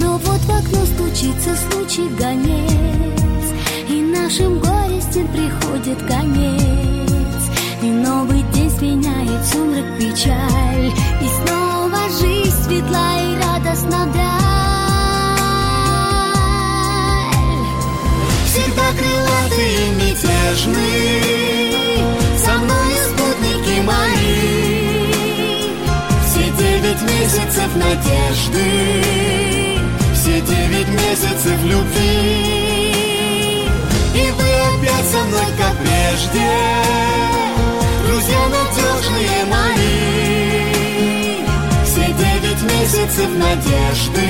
Но 0.00 0.18
вот 0.18 0.40
в 0.40 0.50
окно 0.50 0.84
стучится 0.84 1.56
случай 1.70 2.08
гонец. 2.18 3.44
И 3.88 4.00
нашим 4.00 4.58
горестям 4.58 5.28
приходит 5.28 5.98
конец. 6.06 7.42
И 7.82 7.86
новый 7.86 8.42
день 8.54 8.70
сменяет 8.70 9.46
сумрак 9.46 9.98
печаль. 9.98 10.92
И 11.20 11.28
снова 11.46 11.98
жизнь 12.20 12.56
светла 12.64 13.18
и 13.20 13.36
радостна 13.36 13.93
мятежный 20.54 21.72
Со 22.38 22.52
мной 22.58 22.94
спутники 23.08 23.80
мои. 23.80 25.10
Все 26.26 26.44
девять 26.50 27.02
месяцев 27.02 27.70
надежды. 27.76 29.02
Все 30.14 30.40
девять 30.40 30.88
месяцев 30.88 31.64
любви. 31.64 32.84
И 34.14 34.30
вы 34.30 34.48
опять 34.78 35.06
со 35.10 35.24
мной, 35.24 35.46
как 35.58 35.76
прежде. 35.78 36.50
Друзья 38.06 38.42
надежные 38.48 39.44
мои. 39.50 39.94
Все 41.84 42.06
девять 42.06 42.62
месяцев 42.62 43.30
надежды. 43.36 44.28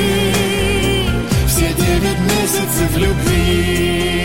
Все 1.47 1.73
девять 1.75 2.21
месяцев 2.21 2.97
любви. 2.97 4.24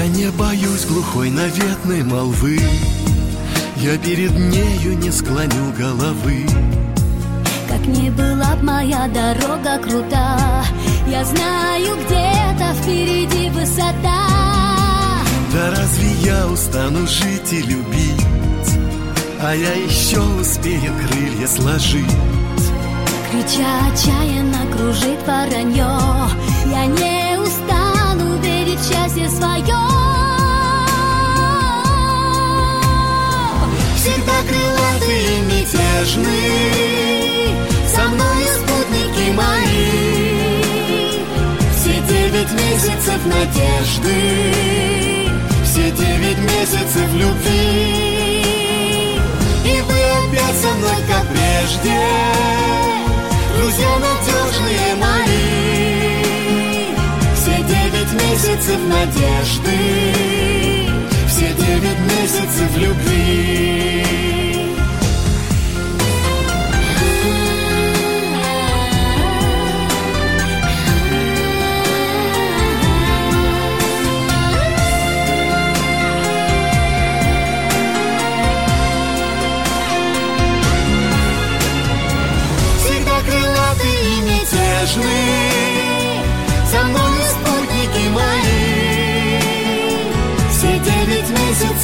Я 0.00 0.06
не 0.06 0.30
боюсь 0.30 0.86
глухой 0.86 1.28
наветной 1.28 2.02
молвы, 2.02 2.58
Я 3.76 3.98
перед 3.98 4.30
нею 4.30 4.96
не 4.96 5.10
склоню 5.10 5.74
головы. 5.78 6.46
Как 7.68 7.86
не 7.86 8.08
была 8.08 8.56
б 8.56 8.62
моя 8.62 9.08
дорога 9.08 9.76
крута, 9.78 10.64
Я 11.06 11.22
знаю, 11.22 11.96
где-то 12.06 12.72
впереди 12.80 13.50
высота. 13.50 14.26
Да 15.52 15.70
разве 15.70 16.12
я 16.22 16.46
устану 16.46 17.06
жить 17.06 17.52
и 17.52 17.60
любить, 17.60 18.78
А 19.42 19.54
я 19.54 19.74
еще 19.74 20.20
успею 20.40 20.94
крылья 20.96 21.46
сложить? 21.46 22.16
Крича 23.30 23.86
отчаянно 23.92 24.64
кружит 24.74 25.20
воронье 25.26 25.94
Я 26.72 26.86
не 26.86 27.29
счастье 29.10 29.28
свое 29.28 29.80
Всегда 33.96 34.42
крылатый 34.48 35.22
и 35.24 35.40
мятежный 35.42 36.36
Со 37.86 38.02
мной 38.08 38.44
спутники 38.54 39.30
мои. 39.32 40.62
Все 41.76 41.94
девять 42.08 42.52
месяцев 42.52 43.20
надежды 43.26 44.18
Все 45.64 45.90
девять 45.90 46.38
месяцев 46.38 47.14
любви. 47.14 48.44
И 49.64 49.80
вы 49.82 50.00
опять 50.28 50.58
со 50.60 50.68
мной, 50.74 51.02
как 51.08 51.26
прежде 51.28 51.98
друзья 53.56 53.98
надежные 53.98 54.94
мои. 54.96 55.89
Месяцев 58.42 58.80
надежды, 58.88 59.70
все 61.28 61.52
девять 61.52 61.98
месяцев 61.98 62.74
любви. 62.74 63.89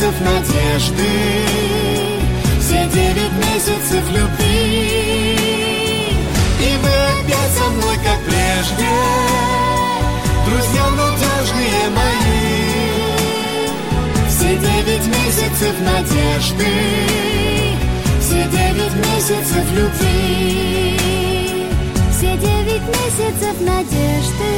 Месяцев 0.07 0.21
надежды. 0.21 1.09
Все 2.61 2.87
девять 2.93 3.33
месяцев 3.33 4.05
любви. 4.11 5.37
И 6.61 6.77
вы 6.83 6.91
опять 7.21 7.53
со 7.57 7.65
мной, 7.71 7.97
как 7.97 8.21
прежде. 8.25 8.91
Друзья 10.47 10.87
надежные 10.91 11.91
мои. 11.91 12.47
Все 14.29 14.57
девять 14.57 15.07
месяцев 15.07 15.75
надежды. 15.81 16.67
Все 18.21 18.45
девять 18.45 18.97
месяцев 19.07 19.73
любви. 19.73 20.99
Все 22.13 22.37
девять 22.37 22.87
месяцев 22.89 23.61
надежды. 23.61 24.53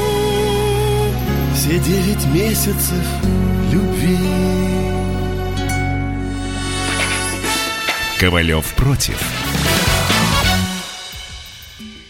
Все 1.55 1.79
девять 1.79 2.27
месяцев 2.27 3.07
любви 3.73 4.68
Ковалев 8.19 8.75
против 8.75 9.38